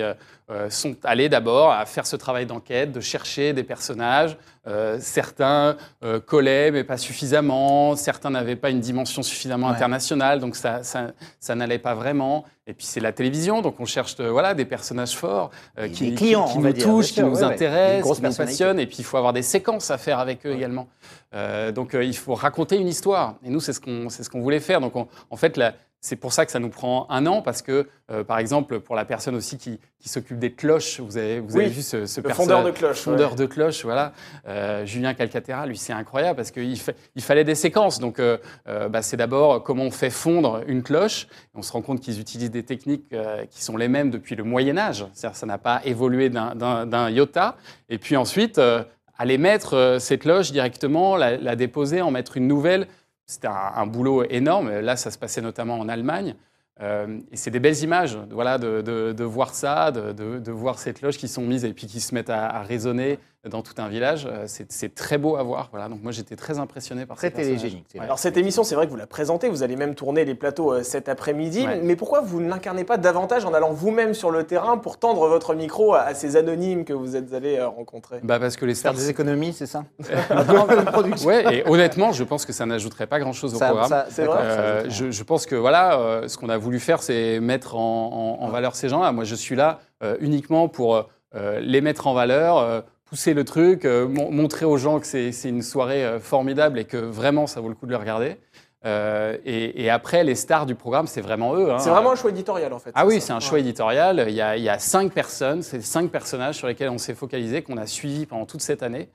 sont 0.68 0.96
allées 1.02 1.28
d'abord 1.28 1.72
à 1.72 1.84
faire 1.84 2.06
ce 2.06 2.14
travail 2.14 2.46
d'enquête, 2.46 2.92
de 2.92 3.00
chercher 3.00 3.52
des 3.52 3.64
personnages. 3.64 4.36
Euh, 4.68 4.98
certains 5.00 5.76
euh, 6.04 6.20
collaient, 6.20 6.70
mais 6.70 6.84
pas 6.84 6.96
suffisamment. 6.96 7.96
Certains 7.96 8.30
n'avaient 8.30 8.54
pas 8.54 8.70
une 8.70 8.78
dimension 8.78 9.22
suffisamment 9.22 9.66
Ouais. 9.66 9.72
internationale, 9.74 10.38
donc 10.38 10.54
ça, 10.54 10.84
ça, 10.84 11.08
ça 11.40 11.54
n'allait 11.56 11.80
pas 11.80 11.94
vraiment. 11.94 12.44
Et 12.68 12.74
puis 12.74 12.86
c'est 12.86 13.00
la 13.00 13.10
télévision, 13.12 13.60
donc 13.60 13.80
on 13.80 13.86
cherche 13.86 14.14
euh, 14.20 14.30
voilà, 14.30 14.54
des 14.54 14.64
personnages 14.64 15.16
forts 15.16 15.50
euh, 15.78 15.88
qui, 15.88 16.10
des 16.10 16.14
clients, 16.14 16.44
qui- 16.46 16.58
nous 16.58 16.72
dire, 16.72 16.84
touchent, 16.84 17.12
qui 17.12 17.22
nous 17.22 17.34
ouais, 17.38 17.42
intéressent, 17.42 18.18
qui 18.18 18.22
nous 18.22 18.34
passionnent. 18.34 18.78
Et 18.78 18.86
puis 18.86 18.98
il 19.00 19.04
faut 19.04 19.16
avoir 19.16 19.32
des 19.32 19.42
séquences 19.42 19.90
à 19.90 19.98
faire 19.98 20.20
avec 20.20 20.46
eux 20.46 20.52
également. 20.52 20.86
Euh, 21.34 21.72
donc 21.72 21.94
euh, 21.96 22.04
il 22.04 22.16
faut 22.16 22.34
raconter 22.34 22.76
une 22.76 22.86
histoire. 22.88 23.34
Et 23.44 23.50
nous, 23.50 23.58
c'est 23.58 23.72
ce 23.72 23.80
qu'on 23.80 24.08
c'est 24.10 24.22
ce 24.22 24.30
qu'on 24.30 24.40
voulait 24.42 24.60
faire. 24.60 24.80
Donc 24.80 24.94
on- 24.94 25.08
en 25.30 25.36
fait, 25.36 25.56
la- 25.56 25.74
c'est 26.04 26.16
pour 26.16 26.32
ça 26.32 26.44
que 26.44 26.50
ça 26.50 26.58
nous 26.58 26.68
prend 26.68 27.06
un 27.10 27.26
an, 27.26 27.42
parce 27.42 27.62
que, 27.62 27.88
euh, 28.10 28.24
par 28.24 28.38
exemple, 28.38 28.80
pour 28.80 28.96
la 28.96 29.04
personne 29.04 29.36
aussi 29.36 29.56
qui, 29.56 29.78
qui 30.00 30.08
s'occupe 30.08 30.36
des 30.36 30.52
cloches, 30.52 30.98
vous 30.98 31.16
avez, 31.16 31.38
vous 31.38 31.54
Oui, 31.56 31.64
avez 31.64 31.72
vu 31.72 31.80
ce, 31.80 32.06
ce 32.06 32.20
le 32.20 32.28
fondeur 32.30 32.64
de 32.64 32.72
cloches, 32.72 32.98
fondeur 33.02 33.30
ouais. 33.30 33.36
de 33.36 33.46
cloches, 33.46 33.84
voilà. 33.84 34.12
Euh, 34.48 34.84
Julien 34.84 35.14
Calcaterra, 35.14 35.64
lui, 35.64 35.76
c'est 35.76 35.92
incroyable 35.92 36.36
parce 36.36 36.50
qu'il 36.50 36.76
il 37.14 37.22
fallait 37.22 37.44
des 37.44 37.54
séquences. 37.54 38.00
Donc, 38.00 38.18
euh, 38.18 38.36
euh, 38.68 38.88
bah, 38.88 39.00
c'est 39.00 39.16
d'abord 39.16 39.62
comment 39.62 39.84
on 39.84 39.90
fait 39.92 40.10
fondre 40.10 40.62
une 40.66 40.82
cloche. 40.82 41.28
On 41.54 41.62
se 41.62 41.70
rend 41.70 41.82
compte 41.82 42.00
qu'ils 42.00 42.18
utilisent 42.18 42.50
des 42.50 42.64
techniques 42.64 43.12
euh, 43.12 43.44
qui 43.48 43.62
sont 43.62 43.76
les 43.76 43.86
mêmes 43.88 44.10
depuis 44.10 44.34
le 44.34 44.42
Moyen 44.42 44.76
Âge. 44.78 45.06
C'est-à-dire, 45.14 45.36
ça 45.36 45.46
n'a 45.46 45.58
pas 45.58 45.80
évolué 45.84 46.30
d'un- 46.30 47.10
iota. 47.10 47.56
Et 47.88 47.98
puis 47.98 48.16
ensuite, 48.16 48.58
euh, 48.58 48.82
aller 49.18 49.38
mettre 49.38 49.74
euh, 49.76 49.98
cette 50.00 50.22
cloche 50.22 50.50
directement, 50.50 51.14
la, 51.16 51.36
la 51.36 51.54
déposer, 51.54 52.02
en 52.02 52.10
mettre 52.10 52.36
une 52.36 52.48
nouvelle. 52.48 52.88
C'était 53.32 53.48
un, 53.48 53.86
boulot 53.86 54.24
énorme. 54.24 54.70
Là, 54.80 54.96
ça 54.96 55.10
se 55.10 55.18
passait 55.18 55.40
notamment 55.40 55.78
en 55.78 55.88
Allemagne. 55.88 56.34
Euh, 56.80 57.20
et 57.30 57.36
c'est 57.36 57.50
des 57.50 57.60
belles 57.60 57.82
images, 57.82 58.18
voilà, 58.30 58.58
de, 58.58 59.24
voir 59.24 59.54
ça, 59.54 59.90
de 59.90 60.50
voir 60.50 60.78
ces 60.78 60.92
cloches 60.92 61.18
qui 61.18 61.28
sont 61.28 61.42
mises 61.42 61.64
et 61.64 61.72
puis 61.72 61.86
qui 61.86 62.00
se 62.00 62.14
mettent 62.14 62.30
à, 62.30 62.48
à 62.48 62.62
résonner 62.62 63.18
dans 63.50 63.62
tout 63.62 63.74
un 63.78 63.88
village. 63.88 64.28
Euh, 64.30 64.44
C'est 64.46 64.94
très 64.94 65.18
beau 65.18 65.34
à 65.36 65.42
voir. 65.42 65.68
Voilà. 65.72 65.88
Donc 65.88 66.00
moi, 66.02 66.12
j'étais 66.12 66.36
très 66.36 66.58
impressionné 66.60 67.06
par 67.06 67.16
Très 67.16 67.28
ces 67.28 67.32
personnages. 67.34 67.58
télégénique. 67.60 67.86
vrai. 67.94 68.04
Alors 68.04 68.18
cette 68.20 68.36
émission, 68.36 68.62
c'est 68.62 68.76
vrai 68.76 68.86
que 68.86 68.90
vous 68.92 68.96
la 68.96 69.08
présentez, 69.08 69.48
vous 69.48 69.64
allez 69.64 69.74
même 69.74 69.96
tourner 69.96 70.24
les 70.24 70.36
plateaux 70.36 70.72
euh, 70.72 70.82
cet 70.84 71.08
après-midi, 71.08 71.66
Ouais. 71.66 71.80
mais 71.82 71.96
pourquoi 71.96 72.20
vous 72.20 72.40
ne 72.40 72.48
l'incarnez 72.48 72.84
pas 72.84 72.98
davantage 72.98 73.44
en 73.44 73.52
allant 73.52 73.72
vous-même 73.72 74.14
sur 74.14 74.30
le 74.30 74.44
terrain 74.44 74.78
pour 74.78 74.98
tendre 74.98 75.26
votre 75.28 75.54
micro 75.54 75.94
à, 75.94 76.02
à 76.02 76.14
ces 76.14 76.36
anonymes 76.36 76.84
que 76.84 76.92
vous 76.92 77.16
êtes 77.16 77.32
allés 77.34 77.56
euh, 77.58 77.66
rencontrer? 77.68 78.20
Bah 78.22 78.38
parce 78.38 78.56
que 78.56 78.64
les 78.64 78.74
Faire 78.74 78.92
stars. 78.92 78.94
des 78.94 79.10
économies, 79.10 79.52
c'est 79.52 79.66
ça? 79.66 79.84
Ouais, 81.24 81.56
et 81.58 81.68
honnêtement, 81.68 82.12
je 82.12 82.24
pense 82.24 82.46
que 82.46 82.52
ça 82.52 82.66
n'ajouterait 82.66 83.06
pas 83.06 83.18
grand-chose 83.18 83.54
au 83.54 83.58
Ça- 83.58 83.66
programme. 83.66 83.88
ça- 83.88 84.24
vrai 84.24 84.26
ça 84.26 84.40
Euh, 84.42 84.84
je, 84.88 85.10
je 85.10 85.22
pense 85.24 85.46
que 85.46 85.54
voilà, 85.54 85.98
euh, 85.98 86.28
ce 86.28 86.36
qu'on 86.38 86.48
a 86.48 86.56
voulu 86.58 86.78
faire, 86.80 87.02
c'est 87.02 87.40
mettre 87.40 87.76
en, 87.76 88.38
en- 88.40 88.44
en 88.44 88.48
valeur 88.50 88.74
ces 88.76 88.88
gens-là. 88.88 89.12
Moi, 89.12 89.24
je 89.24 89.34
suis 89.34 89.56
là 89.56 89.80
euh, 90.02 90.16
uniquement 90.20 90.68
pour 90.68 91.08
euh, 91.34 91.60
les 91.60 91.80
mettre 91.80 92.06
en 92.06 92.14
valeur, 92.14 92.58
euh, 92.58 92.80
pousser 93.12 93.34
le 93.34 93.44
truc, 93.44 93.84
euh, 93.84 94.08
mon- 94.08 94.30
montrer 94.30 94.64
aux 94.64 94.78
gens 94.78 94.98
que 94.98 95.04
c'est 95.04 95.30
une 95.44 95.60
soirée 95.60 96.02
euh, 96.02 96.18
formidable 96.18 96.78
et 96.78 96.86
que 96.86 96.96
vraiment, 96.96 97.46
ça 97.46 97.60
vaut 97.60 97.68
le 97.68 97.74
coup 97.74 97.84
de 97.84 97.90
le 97.90 97.98
regarder. 97.98 98.38
Euh, 98.86 99.36
et, 99.44 99.84
et 99.84 99.90
après, 99.90 100.24
les 100.24 100.34
stars 100.34 100.64
du 100.64 100.74
programme, 100.74 101.06
c'est 101.06 101.20
vraiment 101.20 101.54
eux. 101.54 101.70
hein. 101.70 101.78
C'est 101.78 101.90
vraiment 101.90 102.12
un 102.12 102.16
choix 102.16 102.30
éditorial 102.30 102.72
en 102.72 102.78
fait. 102.78 102.90
Ah 102.94 103.04
oui, 103.04 103.20
c'est 103.20 103.32
un 103.32 103.36
Ouais. 103.36 103.40
choix 103.42 103.58
éditorial. 103.58 104.24
Il 104.28 104.34
y, 104.34 104.40
a, 104.40 104.56
il 104.56 104.62
y 104.62 104.70
a 104.70 104.78
cinq 104.78 105.12
personnes, 105.12 105.60
c'est 105.62 105.82
cinq 105.82 106.10
personnages 106.10 106.54
sur 106.54 106.68
lesquels 106.68 106.88
on 106.88 106.96
s'est 106.96 107.12
focalisé, 107.14 107.60
qu'on 107.60 107.76
a 107.76 107.86
suivi 107.86 108.24
pendant 108.24 108.46
toute 108.46 108.62
cette 108.62 108.82
année. 108.82 109.10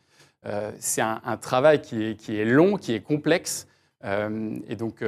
Euh, 0.45 0.69
c'est 0.79 1.01
un, 1.01 1.19
un 1.25 1.35
travail 1.37 1.81
qui 1.81 2.09
est, 2.11 2.15
qui 2.15 2.39
est 2.39 2.45
long, 2.45 2.77
qui 2.77 2.93
est 2.93 2.99
complexe. 3.01 3.67
Euh, 4.05 4.51
et 4.69 4.75
donc, 4.75 5.01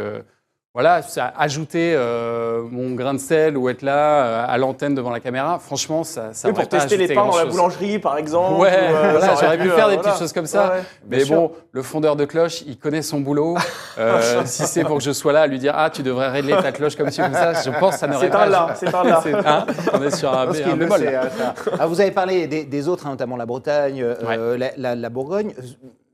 voilà, 0.80 1.02
ça, 1.02 1.34
ajouter 1.38 1.94
euh, 1.94 2.62
mon 2.72 2.92
grain 2.96 3.14
de 3.14 3.20
sel 3.20 3.58
ou 3.58 3.68
être 3.68 3.82
là 3.82 4.24
euh, 4.24 4.46
à 4.48 4.58
l'antenne 4.58 4.96
devant 4.96 5.10
la 5.12 5.20
caméra, 5.20 5.60
franchement, 5.60 6.06
ça, 6.06 6.30
ça 6.32 6.48
Oui, 6.48 6.54
pour 6.54 6.70
pas 6.70 6.78
tester 6.80 6.96
les 6.96 7.14
pains 7.14 7.26
dans 7.26 7.36
la 7.38 7.44
boulangerie 7.46 8.00
par 8.00 8.18
exemple. 8.18 8.62
Ouais, 8.62 8.70
ou, 8.70 8.96
euh, 8.96 9.12
voilà, 9.18 9.36
j'aurais 9.36 9.58
pu 9.58 9.70
faire 9.70 9.88
euh, 9.88 9.90
des 9.90 9.96
voilà. 9.98 9.98
petites 10.12 10.20
choses 10.20 10.32
comme 10.32 10.46
ça. 10.46 10.64
Ouais, 10.68 10.70
ouais. 10.76 10.84
Mais 11.10 11.18
Bien 11.18 11.26
sûr. 11.26 11.36
bon, 11.36 11.52
le 11.74 11.82
fondeur 11.84 12.16
de 12.16 12.24
cloche, 12.24 12.62
il 12.66 12.78
connaît 12.78 13.02
son 13.02 13.20
boulot. 13.20 13.58
Euh, 13.98 14.44
si 14.46 14.66
c'est 14.66 14.86
pour 14.86 15.00
que 15.00 15.04
je 15.04 15.12
sois 15.12 15.34
là 15.34 15.42
à 15.42 15.48
lui 15.48 15.60
dire 15.60 15.74
Ah, 15.76 15.90
tu 15.90 16.04
devrais 16.04 16.30
régler 16.30 16.54
ta 16.56 16.72
cloche 16.72 16.96
comme 16.96 17.10
ci, 17.12 17.20
comme 17.20 17.34
ça, 17.34 17.52
je 17.52 17.70
pense 17.82 17.96
que 17.96 18.00
ça 18.00 18.08
n'aurait 18.08 18.28
C'est 18.28 18.32
pas. 18.32 18.44
un 18.46 18.50
là, 18.50 18.68
c'est 18.80 18.96
un 18.96 19.04
là. 19.04 19.20
C'est 19.24 19.34
un. 19.34 19.66
On 19.94 20.02
est 20.04 20.16
sur 20.16 20.32
un, 20.32 20.46
Parce 20.46 20.62
un 20.62 20.68
le 20.70 20.76
bémol. 20.76 21.00
sait. 21.00 21.20
Ah, 21.80 21.86
vous 21.86 22.00
avez 22.00 22.12
parlé 22.12 22.48
des, 22.48 22.64
des 22.64 22.88
autres, 22.88 23.06
hein, 23.08 23.10
notamment 23.10 23.36
la 23.36 23.46
Bretagne, 23.46 24.02
euh, 24.02 24.58
la, 24.58 24.70
la- 24.78 24.96
la 24.96 25.10
Bourgogne. 25.10 25.52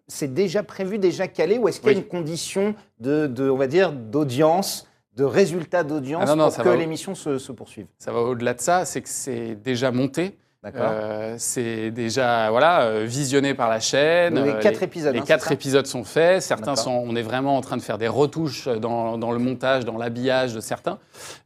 C'est 0.07 0.33
déjà 0.33 0.61
prévu, 0.63 0.99
déjà 0.99 1.27
calé, 1.27 1.57
ou 1.57 1.67
est-ce 1.67 1.79
qu'il 1.79 1.89
y 1.89 1.93
a 1.93 1.97
Oui. 1.97 2.01
une 2.03 2.07
condition 2.07 2.75
de, 2.99 3.25
de, 3.27 3.49
on 3.49 3.57
va 3.57 3.67
dire, 3.67 3.91
d'audience, 3.91 4.87
de 5.15 5.23
résultat 5.23 5.83
d'audience 5.83 6.29
Ah 6.29 6.35
pour 6.35 6.63
que 6.63 6.69
l'émission 6.69 7.15
se, 7.15 7.37
se 7.39 7.51
poursuive? 7.51 7.87
Ça 7.97 8.11
va 8.11 8.19
au-delà 8.19 8.53
de 8.53 8.61
ça, 8.61 8.85
c'est 8.85 9.01
que 9.01 9.09
c'est 9.09 9.55
déjà 9.55 9.91
monté. 9.91 10.37
Euh, 10.75 11.35
c'est 11.37 11.91
déjà 11.91 12.49
voilà 12.49 12.81
euh, 12.85 13.03
visionné 13.05 13.53
par 13.53 13.69
la 13.69 13.79
chaîne. 13.79 14.43
Les 14.43 14.49
Euh, 14.49 14.59
quatre 14.59 14.81
épisodes, 14.81 15.13
Les 15.13 15.19
hein, 15.19 15.23
quatre 15.23 15.43
c'est 15.43 15.49
ça? 15.49 15.53
épisodes 15.53 15.85
sont 15.85 16.03
faits. 16.03 16.41
Certains 16.41 16.75
sont. 16.75 17.03
On 17.05 17.15
est 17.15 17.21
vraiment 17.21 17.55
en 17.55 17.61
train 17.61 17.77
de 17.77 17.83
faire 17.83 17.99
des 17.99 18.07
retouches 18.07 18.67
dans, 18.67 19.19
dans 19.19 19.31
le 19.31 19.37
montage, 19.37 19.85
dans 19.85 19.95
l'habillage 19.97 20.55
de 20.55 20.59
certains. 20.59 20.97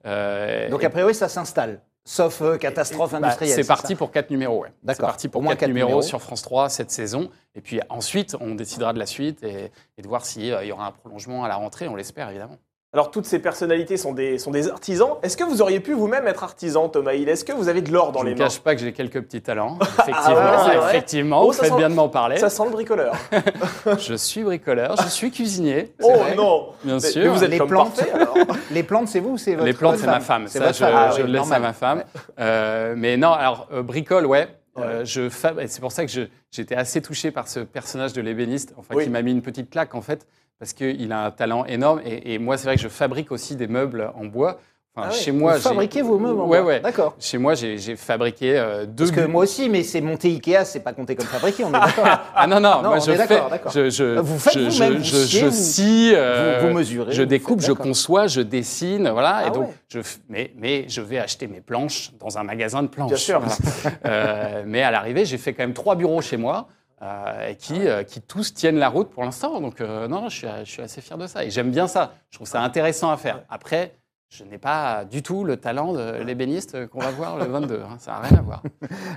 Euh, 0.06 0.70
Donc 0.70 0.86
a 0.86 0.90
priori, 0.90 1.14
ça 1.14 1.28
s'installe, 1.28 1.82
sauf 2.10 2.42
euh, 2.42 2.58
catastrophe 2.58 3.12
bah, 3.12 3.18
industrielle. 3.18 3.54
c'est 3.54 3.64
ça 3.64 3.76
parti 3.76 3.94
pour 3.96 4.12
quatre 4.12 4.32
numéros. 4.32 4.64
Ouais. 4.64 4.70
C'est 4.80 4.88
D'accord. 4.88 5.10
parti 5.10 5.28
pour 5.28 5.44
quatre, 5.44 5.58
quatre 5.58 5.68
numéros, 5.68 5.90
numéros. 5.90 6.02
sur 6.02 6.22
France 6.22 6.42
3 6.42 6.70
cette 6.70 6.90
saison. 6.90 7.30
Et 7.54 7.62
puis 7.62 7.80
ensuite, 7.90 8.36
on 8.40 8.56
décidera 8.56 8.94
de 8.94 9.00
la 9.00 9.06
suite 9.06 9.44
et, 9.44 9.72
et 9.98 10.02
de 10.02 10.08
voir 10.08 10.26
s'il 10.26 10.46
y 10.46 10.72
aura 10.72 10.88
un 10.88 10.92
prolongement 10.92 11.44
à 11.44 11.48
la 11.48 11.56
rentrée. 11.56 11.88
On 11.88 11.96
l'espère 11.96 12.30
évidemment. 12.30 12.58
Alors, 12.92 13.12
toutes 13.12 13.28
ces 13.28 13.38
personnalités 13.38 13.98
sont 13.98 14.14
des, 14.14 14.40
sont 14.40 14.50
des 14.50 14.68
artisans. 14.68 15.10
Est-ce 15.22 15.38
que 15.38 15.44
vous 15.44 15.62
auriez 15.62 15.80
pu 15.80 15.94
vous-même 15.94 16.26
être 16.28 16.44
artisan, 16.44 16.90
Thomas 16.90 17.14
Hill? 17.14 17.30
Est-ce 17.30 17.46
que 17.46 17.52
vous 17.52 17.70
avez 17.70 17.84
de 17.84 17.92
l'or 17.92 18.12
dans 18.12 18.22
je 18.22 18.26
les 18.26 18.34
ne 18.34 18.40
mains? 18.40 18.46
cache 18.46 18.60
pas 18.62 18.74
que 18.74 18.82
j'ai 18.82 18.94
quelques 18.94 19.22
petits 19.22 19.44
talents. 19.44 19.78
Effectivement, 19.80 20.16
Ah 20.26 20.34
ouais, 20.66 20.72
c'est 20.72 20.78
vrai 20.78 20.90
effectivement. 20.90 21.42
Oh, 21.44 21.48
vous 21.48 21.54
ça 21.54 21.64
faites 21.66 21.72
sent- 21.74 21.78
bien 21.78 21.90
de 21.92 21.94
m'en 21.94 22.10
parler. 22.10 22.38
Ça 22.38 22.50
sent 22.50 22.64
le 22.66 22.72
bricoleur. 22.72 23.14
Je 24.00 24.16
suis 24.16 24.42
bricoleur, 24.44 24.96
je 25.04 25.08
suis 25.08 25.30
cuisinier. 25.30 25.94
c'est 26.00 26.06
oh 26.12 26.18
vrai, 26.18 26.36
non 26.36 26.70
Bien 26.84 26.96
Mais- 26.96 27.00
sûr. 27.00 27.22
mais 27.26 27.28
vous 27.30 27.44
êtes 27.44 27.52
Les 27.52 27.58
comme 27.60 27.70
plantes. 27.70 27.96
parfait, 27.96 28.12
alors. 28.12 28.36
Les 28.72 28.82
plantes, 28.84 29.08
c'est 29.08 29.20
vous 29.20 29.34
ou 29.34 29.38
c'est 29.38 29.54
votre 29.54 29.66
Les 29.66 29.74
plantes, 29.74 29.98
c'est 29.98 30.08
ma 30.08 30.20
femme. 30.20 30.46
C'est 30.48 30.58
Ça, 30.58 30.66
votre 30.66 30.78
je, 30.80 30.84
femme. 30.84 30.94
Ah 30.96 31.12
je 31.12 31.18
oui, 31.22 31.28
le 31.28 31.34
laisse 31.34 31.42
normal. 31.42 31.58
à 31.58 31.60
ma 31.68 31.74
femme. 31.74 32.04
Euh, 32.40 32.96
mais 32.98 33.18
non, 33.18 33.32
alors, 33.34 33.68
euh, 33.72 33.84
bricole, 33.84 34.26
ouais. 34.26 34.48
Euh, 34.84 35.06
je 35.06 35.30
fab- 35.30 35.60
et 35.60 35.68
C'est 35.68 35.82
pour 35.82 35.92
ça 35.92 36.06
que 36.06 36.12
j'étais 36.52 36.76
assez 36.76 37.02
touché 37.02 37.32
par 37.32 37.48
ce 37.48 37.60
personnage 37.60 38.14
de 38.14 38.22
l'ébéniste, 38.22 38.74
enfin, 38.78 38.96
Oui. 38.96 39.04
qui 39.06 39.10
m'a 39.10 39.22
mis 39.22 39.32
une 39.32 39.42
petite 39.42 39.70
claque, 39.70 39.96
en 39.96 40.02
fait, 40.02 40.28
parce 40.60 40.74
qu'il 40.74 41.12
a 41.12 41.26
un 41.26 41.32
talent 41.32 41.66
énorme. 41.66 42.02
Et, 42.06 42.34
et 42.34 42.40
moi, 42.40 42.58
c'est 42.58 42.66
vrai 42.66 42.76
que 42.76 42.82
je 42.82 42.88
fabrique 42.90 43.32
aussi 43.32 43.56
des 43.56 43.68
meubles 43.68 44.12
en 44.16 44.26
bois. 44.26 44.60
Enfin, 45.00 45.08
Ah 45.10 45.14
ouais. 45.14 45.20
chez 45.20 45.32
moi, 45.32 45.56
Vous 45.56 45.62
fabriquez 45.62 46.02
vos 46.02 46.18
meubles 46.20 46.40
en 46.42 46.48
Ouais, 46.48 46.60
bois. 46.60 46.68
ouais. 46.68 46.80
D'accord. 46.80 47.16
Chez 47.20 47.38
moi, 47.38 47.54
j'ai 47.56 47.96
fabriqué 47.96 48.58
euh, 48.58 48.86
deux 48.86 49.06
Parce 49.06 49.16
que 49.16 49.26
moi 49.26 49.44
aussi, 49.44 49.70
mais 49.70 49.84
c'est 49.84 50.02
monté 50.02 50.30
Ikea, 50.30 50.66
c'est 50.66 50.82
pas 50.82 50.94
compté 50.94 51.16
comme 51.16 51.26
fabriqué, 51.26 51.64
on 51.64 51.70
est 51.70 51.74
d'accord. 51.74 52.06
Ah 52.36 52.48
non, 52.48 52.60
non, 52.60 52.82
Non, 52.82 52.90
moi 52.90 52.98
on 52.98 53.00
je 53.00 53.12
est 53.12 53.28
fais. 53.28 53.42
Je, 53.74 53.90
je, 53.90 54.20
Vous 54.20 54.40
faites 54.40 54.54
je, 54.54 54.60
vous-même, 54.70 55.04
je, 55.04 55.16
vous 55.16 55.24
sciez, 55.26 55.40
je 55.42 55.50
scie, 55.50 56.12
euh, 56.16 56.60
vous- 56.62 56.68
vous 56.70 56.74
mesurez, 56.74 57.12
je 57.14 57.22
vous 57.22 57.28
découpe, 57.28 57.60
faites, 57.62 57.68
je 57.70 57.74
conçois, 57.74 58.28
je 58.28 58.42
dessine, 58.42 59.10
voilà. 59.10 59.42
Ah 59.44 59.48
et 59.48 59.52
donc, 59.52 59.70
je, 59.90 60.00
f- 60.00 60.20
mais, 60.30 60.52
mais 60.58 60.86
je 60.88 61.02
vais 61.02 61.18
acheter 61.20 61.48
mes 61.48 61.62
planches 61.62 62.12
dans 62.20 62.38
un 62.38 62.44
magasin 62.44 62.84
de 62.84 62.88
planches. 62.88 63.10
Bien 63.10 63.18
sûr. 63.18 63.40
Voilà. 63.42 63.96
Euh, 64.06 64.64
mais 64.66 64.82
à 64.82 64.92
l'arrivée, 64.92 65.26
j'ai 65.26 65.38
fait 65.38 65.54
quand 65.54 65.64
même 65.64 65.74
trois 65.74 65.96
bureaux 65.96 66.22
chez 66.22 66.38
moi. 66.38 66.68
euh, 67.02 67.48
et 67.52 67.56
qui, 67.56 67.88
euh, 67.88 68.04
qui 68.04 68.20
tous 68.22 68.54
tiennent 68.54 68.78
la 68.78 68.90
route 68.90 69.10
pour 69.10 69.24
l'instant. 69.24 69.62
Donc, 69.62 69.80
euh, 69.80 70.10
non, 70.10 70.28
je 70.28 70.36
suis, 70.36 70.48
je 70.66 70.70
suis 70.70 70.82
assez 70.82 71.00
fier 71.00 71.18
de 71.18 71.28
ça. 71.28 71.46
Et 71.46 71.50
j'aime 71.50 71.72
bien 71.72 71.88
ça. 71.88 72.12
Je 72.30 72.36
trouve 72.38 72.48
ça 72.48 72.62
intéressant 72.62 73.10
à 73.10 73.16
faire. 73.16 73.40
Après, 73.50 73.94
je 74.30 74.44
n'ai 74.44 74.58
pas 74.60 75.06
du 75.06 75.24
tout 75.24 75.44
le 75.44 75.58
talent 75.58 75.92
de 75.94 76.22
l'ébéniste 76.24 76.88
qu'on 76.88 77.00
va 77.00 77.10
voir 77.12 77.38
le 77.38 77.46
22. 77.52 77.82
hein. 77.82 77.98
Ça 78.00 78.12
n'a 78.12 78.20
rien 78.20 78.38
à 78.38 78.42
voir. 78.42 78.64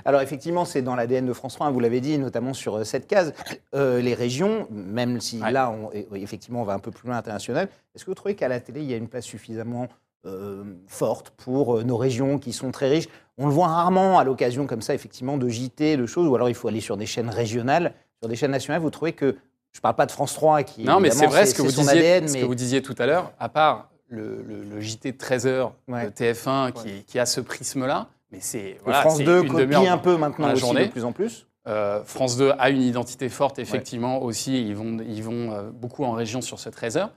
Alors 0.05 0.21
effectivement, 0.21 0.65
c'est 0.65 0.81
dans 0.81 0.95
l'ADN 0.95 1.25
de 1.27 1.33
France 1.33 1.53
3, 1.53 1.67
hein, 1.67 1.71
vous 1.71 1.79
l'avez 1.79 2.01
dit, 2.01 2.17
notamment 2.17 2.53
sur 2.53 2.77
euh, 2.79 2.83
cette 2.83 3.07
case. 3.07 3.33
Euh, 3.75 4.01
les 4.01 4.15
régions, 4.15 4.67
même 4.71 5.21
si 5.21 5.39
Ouais. 5.41 5.51
là, 5.51 5.69
on- 5.71 5.91
effectivement, 6.15 6.61
on 6.61 6.65
va 6.65 6.73
un 6.73 6.79
peu 6.79 6.91
plus 6.91 7.07
loin 7.07 7.17
international, 7.17 7.69
est-ce 7.95 8.03
que 8.05 8.09
vous 8.11 8.15
trouvez 8.15 8.35
qu'à 8.35 8.47
la 8.47 8.59
télé, 8.59 8.81
il 8.81 8.89
y 8.89 8.93
a 8.93 8.97
une 8.97 9.07
place 9.07 9.25
suffisamment 9.25 9.87
euh, 10.25 10.63
forte 10.87 11.31
pour 11.31 11.83
nos 11.83 11.97
régions 11.97 12.39
qui 12.39 12.53
sont 12.53 12.71
très 12.71 12.89
riches? 12.89 13.07
On 13.37 13.45
le 13.45 13.51
voit 13.51 13.67
rarement 13.67 14.17
à 14.19 14.23
l'occasion 14.23 14.65
comme 14.67 14.81
ça, 14.81 14.93
effectivement, 14.95 15.37
de 15.37 15.47
JT, 15.49 15.97
de 15.97 16.05
choses, 16.05 16.27
ou 16.27 16.35
alors 16.35 16.49
il 16.49 16.55
faut 16.55 16.67
aller 16.69 16.81
sur 16.81 16.97
des 16.97 17.05
chaînes 17.05 17.29
régionales, 17.29 17.93
sur 18.21 18.29
des 18.29 18.35
chaînes 18.35 18.51
nationales. 18.51 18.81
Vous 18.81 18.89
trouvez 18.89 19.13
que, 19.13 19.35
je 19.73 19.79
ne 19.79 19.81
parle 19.81 19.95
pas 19.95 20.05
de 20.05 20.11
France 20.11 20.33
3, 20.33 20.63
qui 20.63 20.83
Non, 20.85 20.99
mais 20.99 21.11
c'est 21.11 21.27
vrai 21.27 21.45
ce 21.45 21.53
que, 21.53 21.61
vous 21.61 21.67
disiez, 21.71 21.89
ADN, 22.15 22.27
ce 22.27 22.37
que 22.37 22.45
vous 22.45 22.55
disiez 22.55 22.81
tout 22.81 22.95
à 22.99 23.05
l'heure, 23.05 23.31
à 23.39 23.49
part 23.49 23.89
le, 24.13 24.41
le- 24.47 24.63
le 24.63 24.79
JT 24.81 25.11
de 25.11 25.17
13h 25.17 25.71
Ouais. 25.87 26.05
de 26.05 26.09
TF1 26.11 26.71
qui, 26.71 27.03
qui 27.05 27.19
a 27.19 27.25
ce 27.25 27.41
prisme-là, 27.41 28.07
mais 28.31 28.39
c'est 28.41 28.77
voilà, 28.83 29.01
France 29.01 29.17
c'est 29.17 29.23
2 29.23 29.43
une 29.43 29.47
copie 29.51 29.75
un 29.87 29.97
peu 29.97 30.17
maintenant 30.17 30.47
la 30.47 30.53
aussi 30.53 30.61
journée. 30.61 30.85
de 30.87 30.91
plus 30.91 31.03
en 31.05 31.11
plus. 31.11 31.47
Euh, 31.67 32.03
France 32.03 32.35
2 32.37 32.51
a 32.59 32.69
une 32.69 32.81
identité 32.81 33.29
forte, 33.29 33.57
effectivement, 33.59 34.21
aussi. 34.21 34.67
Ils 34.67 34.75
vont, 34.75 34.97
ils 34.99 35.23
vont 35.23 35.51
euh, 35.51 35.69
beaucoup 35.71 36.03
en 36.03 36.11
région 36.11 36.41
sur 36.41 36.59
ce 36.59 36.69
13h. 36.69 37.09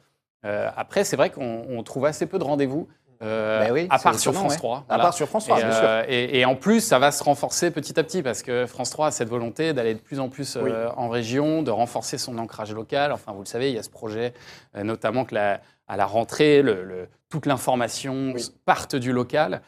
Euh, 0.45 0.71
après, 0.76 1.03
c'est 1.05 1.17
vrai 1.17 1.31
qu'on 1.31 1.65
on 1.69 1.83
trouve 1.83 2.05
assez 2.07 2.26
peu 2.26 2.38
de 2.38 2.45
rendez-vous, 2.45 2.87
euh, 3.23 3.68
oui, 3.73 3.87
à 3.90 3.99
part 3.99 4.18
sur 4.18 4.32
France 4.35 4.52
ouais. 4.52 4.58
3. 4.58 4.85
À 4.88 4.99
part 4.99 5.14
sur 5.14 5.26
France 5.28 5.44
3, 5.46 5.58
Et, 5.58 5.62
bien 5.62 5.73
sûr. 5.73 5.80
euh, 5.85 6.02
et- 6.08 6.38
et 6.40 6.44
en 6.44 6.54
plus, 6.56 6.80
ça 6.80 6.99
va 6.99 7.11
se 7.12 7.23
renforcer 7.25 7.70
petit 7.70 7.99
à 7.99 8.02
petit 8.02 8.23
parce 8.23 8.42
que 8.42 8.66
France 8.66 8.90
3 8.90 9.08
a 9.08 9.11
cette 9.11 9.28
volonté 9.28 9.73
d'aller 9.73 9.94
de 9.94 10.00
plus 10.00 10.20
en 10.20 10.28
plus 10.28 10.56
euh, 10.56 10.88
en 10.96 11.08
région, 11.08 11.62
de 11.62 11.70
renforcer 11.70 12.18
son 12.18 12.37
ancrage 12.38 12.73
local. 12.73 13.12
Enfin, 13.12 13.32
vous 13.32 13.40
le 13.40 13.46
savez, 13.46 13.70
il 13.70 13.75
y 13.75 13.78
a 13.78 13.82
ce 13.82 13.90
projet, 13.90 14.35
euh, 14.76 14.82
notamment 14.82 15.25
que 15.25 15.35
la- 15.35 15.61
à 15.88 15.96
la 15.96 16.04
rentrée, 16.06 16.62
le- 16.62 16.82
le- 16.85 17.08
toute 17.30 17.46
l'information 17.46 18.32
Oui. 18.35 18.44
parte 18.64 18.96
du 18.96 19.12
local. 19.12 19.61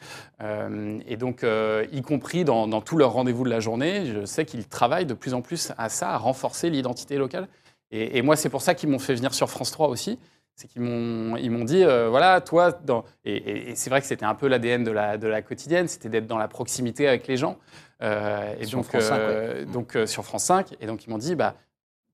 Et 1.07 1.17
donc, 1.17 1.45
y 1.93 2.03
compris 2.03 2.45
dans, 2.45 2.67
dans 2.69 2.81
tous 2.81 2.97
leurs 2.99 3.13
rendez-vous 3.13 3.45
de 3.45 3.51
la 3.51 3.61
journée, 3.61 4.07
je 4.07 4.25
sais 4.25 4.45
qu'ils 4.45 4.67
travaillent 4.69 5.07
de 5.07 5.15
plus 5.15 5.35
en 5.35 5.43
plus 5.43 5.73
à 5.79 5.89
ça, 5.89 6.11
à 6.11 6.17
renforcer 6.19 6.71
l'identité 6.71 7.17
locale. 7.17 7.49
Et, 7.91 8.19
et 8.19 8.23
moi, 8.23 8.37
c'est 8.37 8.49
pour 8.49 8.63
ça 8.63 8.75
qu'ils 8.75 8.89
m'ont 8.89 8.99
fait 8.99 9.15
venir 9.15 9.35
sur 9.35 9.49
France 9.51 9.71
3 9.73 9.89
aussi. 9.89 10.19
C'est 10.61 10.67
qu'ils 10.67 10.83
m'ont, 10.83 11.37
ils 11.37 11.53
m'ont 11.53 11.63
dit, 11.63 11.85
euh, 11.85 12.09
voilà, 12.09 12.41
toi, 12.41 12.73
dans... 12.73 13.05
et, 13.25 13.37
et- 13.37 13.71
et 13.71 13.75
c'est 13.77 13.91
vrai 13.91 14.01
que 14.01 14.09
c'était 14.09 14.25
un 14.25 14.35
peu 14.35 14.49
l'ADN 14.49 14.83
de 14.83 14.91
la, 14.91 15.17
de 15.17 15.29
la 15.29 15.41
quotidienne, 15.41 15.87
c'était 15.87 16.09
d'être 16.09 16.27
dans 16.27 16.37
la 16.37 16.49
proximité 16.49 17.07
avec 17.07 17.29
les 17.29 17.37
gens. 17.37 17.59
Euh, 18.03 18.55
et 18.59 18.65
Sur 18.65 18.79
donc, 18.79 18.87
France 18.87 19.05
5, 19.05 19.19
euh, 19.21 19.65
donc 19.67 19.95
euh, 19.95 20.07
sur 20.07 20.25
France 20.25 20.43
5. 20.47 20.75
Et 20.81 20.87
donc, 20.87 21.05
ils 21.07 21.11
m'ont 21.11 21.19
dit, 21.19 21.37
bah, 21.37 21.55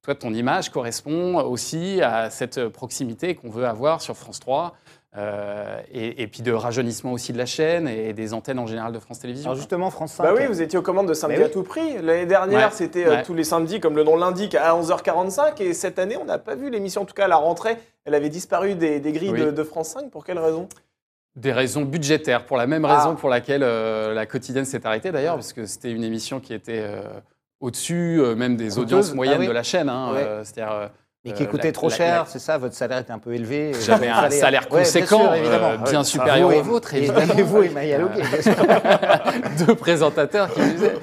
toi, 0.02 0.14
ton 0.14 0.34
image 0.34 0.68
correspond 0.68 1.36
aussi 1.40 2.02
à 2.02 2.28
cette 2.28 2.68
proximité 2.68 3.34
qu'on 3.34 3.48
veut 3.48 3.64
avoir 3.66 4.02
sur 4.02 4.14
France 4.14 4.40
3. 4.40 4.76
Euh, 5.16 5.80
et, 5.92 6.22
et 6.22 6.26
puis 6.26 6.42
de 6.42 6.50
rajeunissement 6.52 7.12
aussi 7.12 7.32
de 7.32 7.38
la 7.38 7.46
chaîne 7.46 7.86
et 7.86 8.12
des 8.12 8.34
antennes 8.34 8.58
en 8.58 8.66
général 8.66 8.92
de 8.92 8.98
France 8.98 9.20
Télévisions. 9.20 9.50
Alors 9.50 9.56
justement, 9.58 9.90
France 9.90 10.14
5. 10.14 10.22
Bah 10.24 10.32
oui, 10.36 10.46
vous 10.46 10.60
étiez 10.60 10.78
aux 10.78 10.82
commandes 10.82 11.08
de 11.08 11.14
samedi 11.14 11.38
oui. 11.38 11.44
à 11.44 11.48
tout 11.48 11.62
prix. 11.62 11.94
L'année 12.02 12.26
dernière, 12.26 12.68
Ouais. 12.70 12.74
c'était 12.74 13.06
euh, 13.06 13.10
Ouais. 13.10 13.22
tous 13.22 13.34
les 13.34 13.44
samedis, 13.44 13.78
comme 13.80 13.94
le 13.96 14.02
nom 14.04 14.16
l'indique, 14.16 14.54
à 14.56 14.74
11h45. 14.74 15.60
Et 15.62 15.72
cette 15.72 15.98
année, 15.98 16.16
on 16.16 16.24
n'a 16.24 16.38
pas 16.38 16.56
vu 16.56 16.68
l'émission. 16.70 17.02
En 17.02 17.04
tout 17.04 17.14
cas, 17.14 17.26
à 17.26 17.28
la 17.28 17.36
rentrée, 17.36 17.76
elle 18.04 18.14
avait 18.14 18.28
disparu 18.28 18.74
des, 18.74 18.98
des 18.98 19.12
grilles 19.12 19.30
Oui. 19.30 19.40
de, 19.40 19.50
de 19.52 19.62
France 19.62 19.90
5. 19.90 20.10
Pour 20.10 20.24
quelle 20.24 20.38
raison? 20.38 20.68
Des 21.36 21.52
raisons 21.52 21.82
budgétaires, 21.82 22.44
pour 22.46 22.56
la 22.56 22.66
même 22.66 22.84
Ah. 22.84 22.96
raison 22.98 23.14
pour 23.16 23.28
laquelle 23.28 23.62
euh, 23.62 24.14
la 24.14 24.26
quotidienne 24.26 24.64
s'est 24.64 24.86
arrêtée 24.86 25.10
d'ailleurs, 25.12 25.34
parce 25.34 25.52
que 25.52 25.66
c'était 25.66 25.90
une 25.90 26.04
émission 26.04 26.38
qui 26.40 26.54
était 26.54 26.80
euh, 26.80 27.02
au-dessus 27.60 28.20
euh, 28.20 28.34
même 28.36 28.56
des 28.56 28.78
audiences 28.78 29.14
moyennes 29.14 29.36
Ah 29.38 29.40
oui. 29.40 29.46
de 29.48 29.52
la 29.52 29.62
chaîne. 29.62 29.88
hein, 29.88 30.12
Ouais. 30.12 30.22
euh, 30.22 30.44
C'est-à-dire, 30.44 30.72
euh, 30.72 30.86
Mais 31.24 31.32
qui 31.32 31.44
euh, 31.44 31.46
coûtait 31.46 31.68
la- 31.68 31.72
trop 31.72 31.88
la- 31.88 31.96
cher, 31.96 32.18
la- 32.24 32.26
c'est 32.26 32.38
ça, 32.38 32.58
votre 32.58 32.74
salaire 32.74 32.98
était 32.98 33.10
un 33.12 33.18
peu 33.18 33.32
élevé. 33.32 33.72
euh, 33.74 33.80
J'avais 33.80 34.08
un 34.08 34.28
salaire 34.28 34.62
Ouais, 34.70 34.80
bien 34.82 34.84
conséquent, 34.84 35.20
sûr, 35.20 35.30
euh, 35.32 35.76
bien 35.78 35.98
Ouais. 36.00 36.04
supérieur 36.04 36.48
Vous 36.50 36.54
au 36.54 36.58
et- 36.58 36.62
vôtre, 36.62 36.92
et- 36.94 36.98
évidemment. 36.98 37.34
Et 37.38 37.42
vous 37.42 37.62
et 37.62 37.68
Maya 37.70 37.98
Loguet, 37.98 38.20
bien 38.22 38.42
sûr. 38.42 38.52
deux 39.66 39.74
présentateurs 39.74 40.52
qui 40.52 40.60
disaient. 40.60 40.94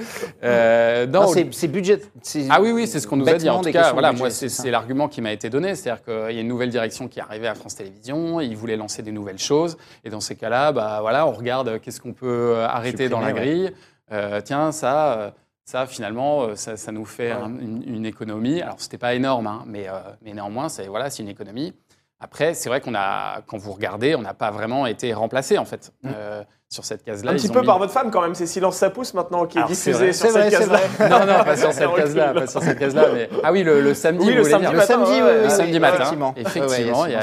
Euh, 0.43 1.07
non, 1.07 1.21
Non, 1.23 1.33
c'est 1.51 1.67
budget. 1.67 2.01
c'est 2.21 2.45
Ah 2.51 2.61
oui, 2.61 2.71
oui, 2.71 2.85
c'est 2.87 2.99
ce 2.99 3.07
qu'on 3.07 3.17
nous 3.17 3.27
a 3.27 3.33
dit. 3.33 3.49
En 3.49 3.61
tout 3.61 3.71
cas, 3.71 3.93
voilà, 3.93 4.09
budget, 4.11 4.21
moi, 4.21 4.29
c'est 4.29 4.69
l'argument 4.69 5.07
qui 5.07 5.21
m'a 5.21 5.31
été 5.31 5.49
donné. 5.49 5.73
C'est-à-dire 5.73 6.03
qu'il 6.03 6.35
y 6.35 6.37
a 6.37 6.41
une 6.41 6.47
nouvelle 6.47 6.69
direction 6.69 7.07
qui 7.07 7.17
est 7.19 7.23
arrivée 7.23 7.47
à 7.47 7.55
France 7.55 7.75
Télévisions. 7.75 8.39
Ils 8.41 8.55
voulaient 8.55 8.77
lancer 8.77 9.01
des 9.01 9.11
nouvelles 9.11 9.39
choses. 9.39 9.75
Et 10.05 10.09
dans 10.11 10.19
ces 10.21 10.35
cas-là, 10.35 10.71
bah, 10.71 10.99
voilà, 11.01 11.25
on 11.25 11.31
regarde 11.31 11.67
euh, 11.67 11.79
qu'est-ce 11.79 11.99
qu'on 11.99 12.13
peut 12.13 12.27
euh, 12.57 12.67
arrêter 12.67 13.09
dans 13.09 13.21
la 13.21 13.31
grille. 13.31 13.71
Euh, 14.11 14.41
tiens, 14.43 14.71
ça, 14.71 15.13
euh, 15.13 15.29
ça 15.71 15.85
finalement, 15.87 16.43
euh, 16.43 16.55
ça, 16.55 16.75
ça 16.75 16.91
nous 16.91 17.05
fait 17.05 17.31
Ouais. 17.33 17.41
un- 17.41 17.57
une, 17.59 17.83
une 17.95 18.05
économie. 18.05 18.61
Alors, 18.61 18.79
c'était 18.81 18.97
pas 18.97 19.13
énorme, 19.15 19.47
hein, 19.47 19.63
mais, 19.65 19.87
euh, 19.87 19.93
mais 20.21 20.33
néanmoins, 20.33 20.67
c'est 20.67 20.87
voilà, 20.87 21.07
une 21.19 21.29
économie. 21.29 21.73
Après, 22.19 22.53
c'est 22.53 22.67
vrai 22.69 22.81
qu'on 22.81 22.93
a, 22.93 23.41
quand 23.47 23.57
vous 23.57 23.71
regardez, 23.71 24.13
on 24.15 24.21
n'a 24.21 24.33
pas 24.33 24.51
vraiment 24.51 24.85
été 24.85 25.13
remplacé 25.13 25.57
en 25.57 25.65
fait 25.65 25.91
Mm. 26.03 26.09
euh, 26.13 26.43
sur 26.71 26.85
cette 26.85 27.03
case-là. 27.03 27.31
Un 27.31 27.35
petit 27.35 27.49
peu 27.49 27.59
mis- 27.59 27.65
par 27.65 27.77
votre 27.79 27.91
femme, 27.91 28.09
quand 28.11 28.21
même. 28.21 28.33
C'est 28.33 28.45
Silence, 28.45 28.77
ça 28.77 28.89
pousse 28.89 29.13
maintenant 29.13 29.45
qui 29.45 29.59
est 29.59 29.63
diffusé 29.65 30.13
sur 30.13 30.29
cette 30.31 30.49
case-là. 30.51 30.79
Non, 31.09 31.19
non, 31.25 31.43
pas 31.43 31.57
sur 31.57 31.73
cette 31.73 31.93
case-là, 31.93 32.33
pas 32.33 32.47
sur 32.47 32.63
cette 32.63 32.79
case-là. 32.79 33.07
Mais... 33.13 33.29
Ah 33.43 33.51
oui, 33.51 33.63
le, 33.63 33.81
le 33.81 33.93
samedi, 33.93 34.23
Oui, 34.25 34.31
vous 34.31 34.37
le 34.37 34.41
voulez 34.43 34.51
samedi 34.51 34.61
dire 34.67 34.71
Le 34.71 34.77
matin, 34.77 34.93
samedi, 34.93 35.21
ouais, 35.21 35.43
Le 35.43 35.49
samedi 35.49 35.79
matin, 35.81 35.95
effectivement. 35.97 36.33
effectivement, 36.37 37.05
il 37.07 37.11
y 37.11 37.15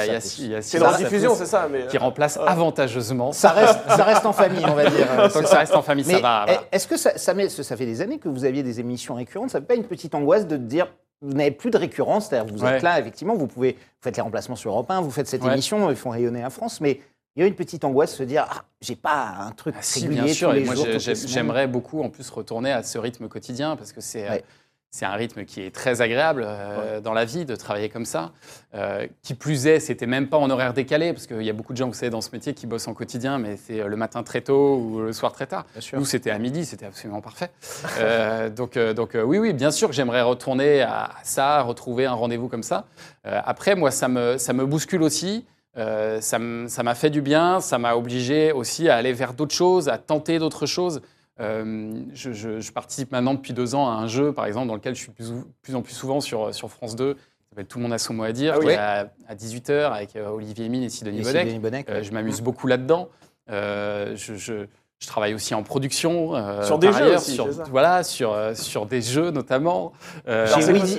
a, 0.54 0.60
C'est 0.60 0.78
dans 0.78 0.94
diffusion, 0.96 1.34
c'est 1.34 1.46
ça 1.46 1.66
mais, 1.72 1.86
qui 1.86 1.96
euh, 1.96 2.00
remplace 2.00 2.38
avantageusement. 2.46 3.32
Ça 3.32 3.50
reste, 3.52 3.78
ça 3.88 4.04
reste 4.04 4.26
en 4.26 4.34
famille, 4.34 4.64
on 4.68 4.74
va 4.74 4.84
dire. 4.90 5.06
Tant 5.32 5.40
que 5.40 5.48
ça 5.48 5.58
reste 5.60 5.74
en 5.74 5.82
famille, 5.82 6.04
Mais 6.06 6.14
ça 6.16 6.20
va. 6.20 6.46
est-ce 6.70 6.86
que 6.86 6.98
ça, 6.98 7.16
ça, 7.16 7.32
met- 7.32 7.48
ça 7.48 7.76
fait 7.76 7.86
des 7.86 8.02
années 8.02 8.18
que 8.18 8.28
vous 8.28 8.44
aviez 8.44 8.62
des 8.62 8.80
émissions 8.80 9.14
récurrentes 9.14 9.48
Ça 9.48 9.60
fait 9.60 9.66
pas 9.66 9.74
une 9.76 9.84
petite 9.84 10.14
angoisse 10.14 10.46
de 10.46 10.58
dire 10.58 10.88
vous 11.22 11.32
n'avez 11.32 11.52
plus 11.52 11.70
de 11.70 11.78
récurrence, 11.78 12.28
c'est-à-dire 12.28 12.52
vous 12.54 12.64
êtes 12.64 12.74
Ouais. 12.74 12.80
là, 12.82 13.00
effectivement, 13.00 13.34
vous 13.34 13.46
pouvez, 13.48 13.72
vous 13.72 13.78
faites 14.04 14.14
les 14.16 14.22
remplacements 14.22 14.54
sur 14.56 14.70
Europe 14.72 14.90
1, 14.90 15.00
vous 15.00 15.10
faites 15.10 15.26
cette 15.26 15.42
Ouais. 15.42 15.52
émission, 15.52 15.88
ils 15.90 15.96
font 15.96 16.10
rayonner 16.10 16.42
la 16.42 16.50
France, 16.50 16.80
mais 16.82 17.00
il 17.38 17.42
y 17.42 17.44
a 17.44 17.46
une 17.46 17.54
petite 17.54 17.84
angoisse 17.84 18.10
de 18.12 18.16
se 18.16 18.22
dire 18.24 18.46
ah, 18.50 18.64
j'ai 18.80 18.96
pas 18.96 19.36
un 19.46 19.52
truc 19.52 19.74
Ah, 19.78 19.82
si, 19.82 20.00
régulier 20.00 20.22
bien 20.22 20.32
sûr. 20.34 20.48
tous 20.50 20.54
les 20.56 20.62
Et 20.62 20.64
moi, 20.64 20.74
jours, 20.74 20.86
j'aimerais 20.98 21.68
beaucoup 21.68 22.02
en 22.02 22.10
plus 22.10 22.28
retourner 22.30 22.72
à 22.72 22.82
ce 22.82 22.98
rythme 22.98 23.28
quotidien 23.28 23.76
parce 23.76 23.92
que 23.92 24.00
c'est. 24.00 24.26
euh, 24.26 24.30
Ouais. 24.32 24.44
C'est 24.90 25.04
un 25.04 25.12
rythme 25.12 25.44
qui 25.44 25.60
est 25.60 25.70
très 25.70 26.00
agréable 26.00 26.42
euh, 26.46 27.02
dans 27.02 27.12
la 27.12 27.26
vie 27.26 27.44
de 27.44 27.54
travailler 27.54 27.90
comme 27.90 28.06
ça. 28.06 28.32
Euh, 28.74 29.06
qui 29.22 29.34
plus 29.34 29.66
est, 29.66 29.80
c'était 29.80 30.06
même 30.06 30.28
pas 30.30 30.38
en 30.38 30.48
horaire 30.48 30.72
décalé, 30.72 31.12
parce 31.12 31.26
qu'il 31.26 31.42
y 31.42 31.50
a 31.50 31.52
beaucoup 31.52 31.74
de 31.74 31.76
gens, 31.76 31.88
vous 31.88 31.92
savez, 31.92 32.08
dans 32.08 32.22
ce 32.22 32.30
métier 32.32 32.54
qui 32.54 32.66
bossent 32.66 32.88
en 32.88 32.94
quotidien, 32.94 33.36
mais 33.36 33.58
c'est 33.58 33.86
le 33.86 33.96
matin 33.96 34.22
très 34.22 34.40
tôt 34.40 34.78
ou 34.78 35.00
le 35.00 35.12
soir 35.12 35.32
très 35.32 35.46
tard. 35.46 35.66
Nous, 35.92 36.06
c'était 36.06 36.30
à 36.30 36.38
midi, 36.38 36.64
c'était 36.64 36.86
absolument 36.86 37.20
parfait. 37.20 37.50
Euh, 37.98 38.48
donc, 38.60 38.78
donc 38.78 39.10
oui, 39.22 39.36
oui, 39.36 39.52
bien 39.52 39.70
sûr 39.70 39.88
que 39.90 39.94
j'aimerais 39.94 40.22
retourner 40.22 40.80
à, 40.80 41.10
ça, 41.22 41.60
retrouver 41.60 42.06
un 42.06 42.14
rendez-vous 42.14 42.48
comme 42.48 42.62
ça. 42.62 42.86
Après, 43.24 43.74
moi, 43.74 43.90
ça 43.90 44.08
me, 44.08 44.38
ça 44.38 44.54
me 44.54 44.64
bouscule 44.64 45.02
aussi. 45.02 45.44
Euh, 45.76 46.20
ça 46.20 46.38
m'a 46.38 46.94
fait 46.94 47.10
du 47.10 47.20
bien, 47.22 47.60
ça 47.60 47.78
m'a 47.78 47.94
obligé 47.94 48.52
aussi 48.52 48.88
à 48.88 48.96
aller 48.96 49.12
vers 49.12 49.34
d'autres 49.34 49.54
choses, 49.54 49.88
à 49.88 49.98
tenter 49.98 50.38
d'autres 50.38 50.66
choses. 50.66 51.00
Euh, 51.40 51.92
je, 52.14 52.32
je- 52.32 52.58
je 52.58 52.72
participe 52.72 53.12
maintenant 53.12 53.34
depuis 53.34 53.52
deux 53.52 53.74
ans 53.76 53.88
à 53.88 53.92
un 53.92 54.08
jeu, 54.08 54.32
par 54.32 54.46
exemple, 54.46 54.66
dans 54.66 54.74
lequel 54.74 54.96
je 54.96 55.00
suis 55.02 55.12
plus, 55.12 55.30
plus 55.62 55.76
en 55.76 55.82
plus 55.82 55.92
souvent 55.94 56.20
sur, 56.20 56.52
sur 56.52 56.68
France 56.68 56.96
2. 56.96 57.12
Ça 57.14 57.18
s'appelle 57.50 57.66
Tout 57.66 57.78
le 57.78 57.84
monde 57.84 57.92
a 57.92 57.98
son 57.98 58.12
mot 58.14 58.24
à 58.24 58.32
dire, 58.32 58.54
Ah 58.56 58.58
oui. 58.58 58.64
qui 58.66 58.70
est 58.72 58.76
à, 58.76 59.08
18h 59.36 59.92
avec 59.92 60.16
euh, 60.16 60.28
Olivier 60.30 60.68
Mine 60.68 60.82
et 60.82 60.88
Sidonie 60.88 61.22
Euh, 61.24 61.62
ouais. 61.62 62.02
je 62.02 62.12
m'amuse 62.12 62.40
beaucoup 62.40 62.66
là-dedans. 62.66 63.08
Euh, 63.50 64.16
je, 64.16 64.34
je- 64.34 64.66
je 65.00 65.06
travaille 65.06 65.32
aussi 65.32 65.54
en 65.54 65.62
production. 65.62 66.34
euh, 66.34 66.64
Sur 66.64 66.80
des 66.80 66.88
jeux 66.92 67.04
ailleurs, 67.04 67.20
aussi, 67.20 67.34
sur, 67.34 67.46
Voilà, 67.70 68.02
sur, 68.02 68.32
euh, 68.32 68.54
sur 68.54 68.84
des 68.86 69.00
jeux 69.00 69.30
notamment. 69.30 69.92
Euh, 70.26 70.44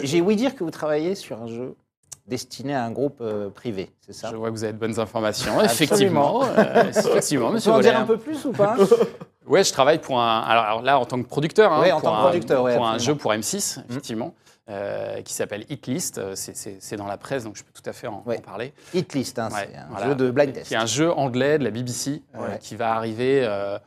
J'ai 0.03 0.21
ouï, 0.21 0.21
ouï 0.21 0.35
dire 0.37 0.55
que 0.55 0.63
vous 0.63 0.71
travaillez 0.71 1.15
sur 1.15 1.41
un 1.41 1.47
jeu 1.47 1.75
destiné 2.29 2.73
à 2.75 2.83
un 2.85 2.91
groupe 2.91 3.19
euh, 3.21 3.49
privé, 3.49 3.91
c'est 4.05 4.13
ça? 4.13 4.29
Je 4.31 4.35
vois 4.37 4.47
que 4.49 4.53
vous 4.53 4.63
avez 4.63 4.73
de 4.73 4.77
bonnes 4.77 4.99
informations. 4.99 5.61
Effectivement, 5.61 6.43
euh, 6.57 6.83
effectivement, 6.89 7.49
monsieur 7.51 7.71
en 7.71 7.79
dire 7.79 7.99
un 7.99 8.05
peu 8.05 8.17
plus 8.17 8.45
ou 8.45 8.51
pas? 8.51 8.75
Ouais, 9.47 9.63
je 9.63 9.73
travaille 9.73 9.97
pour 9.97 10.19
un. 10.21 10.41
Alors, 10.41 10.63
alors 10.63 10.81
là, 10.83 10.99
en 10.99 11.05
tant 11.05 11.19
que 11.19 11.27
producteur, 11.27 11.73
hein, 11.73 11.79
en 11.89 11.89
pour, 11.93 12.01
tant 12.03 12.11
que 12.11 12.17
un, 12.17 12.21
producteur, 12.21 12.61
ouais, 12.63 12.75
pour 12.75 12.85
un 12.85 12.93
absolument. 12.93 13.15
jeu 13.15 13.19
pour 13.19 13.33
M6, 13.33 13.79
effectivement, 13.89 14.35
euh, 14.69 15.23
qui 15.23 15.33
s'appelle 15.33 15.65
Hitlist. 15.71 16.19
Euh, 16.19 16.33
c'est- 16.35 16.95
dans 16.97 17.07
la 17.07 17.17
presse, 17.17 17.45
donc 17.45 17.55
je 17.55 17.63
peux 17.63 17.71
tout 17.73 17.89
à 17.89 17.91
fait 17.91 18.05
en, 18.05 18.21
Ouais. 18.27 18.37
en 18.37 18.41
parler. 18.41 18.75
Hitlist, 18.93 19.39
hein, 19.39 19.49
Ouais, 19.51 19.67
c'est 19.71 19.75
un 19.79 19.87
voilà. 19.89 20.05
jeu 20.09 20.13
de 20.15 20.29
blind 20.29 20.53
test. 20.53 20.67
Qui 20.67 20.75
est 20.75 20.77
un 20.77 20.85
jeu 20.85 21.11
anglais 21.11 21.57
de 21.57 21.63
la 21.63 21.71
BBC 21.71 22.21
euh, 22.35 22.57
qui 22.57 22.75
va 22.75 22.93
arriver 22.93 23.41
euh, 23.43 23.79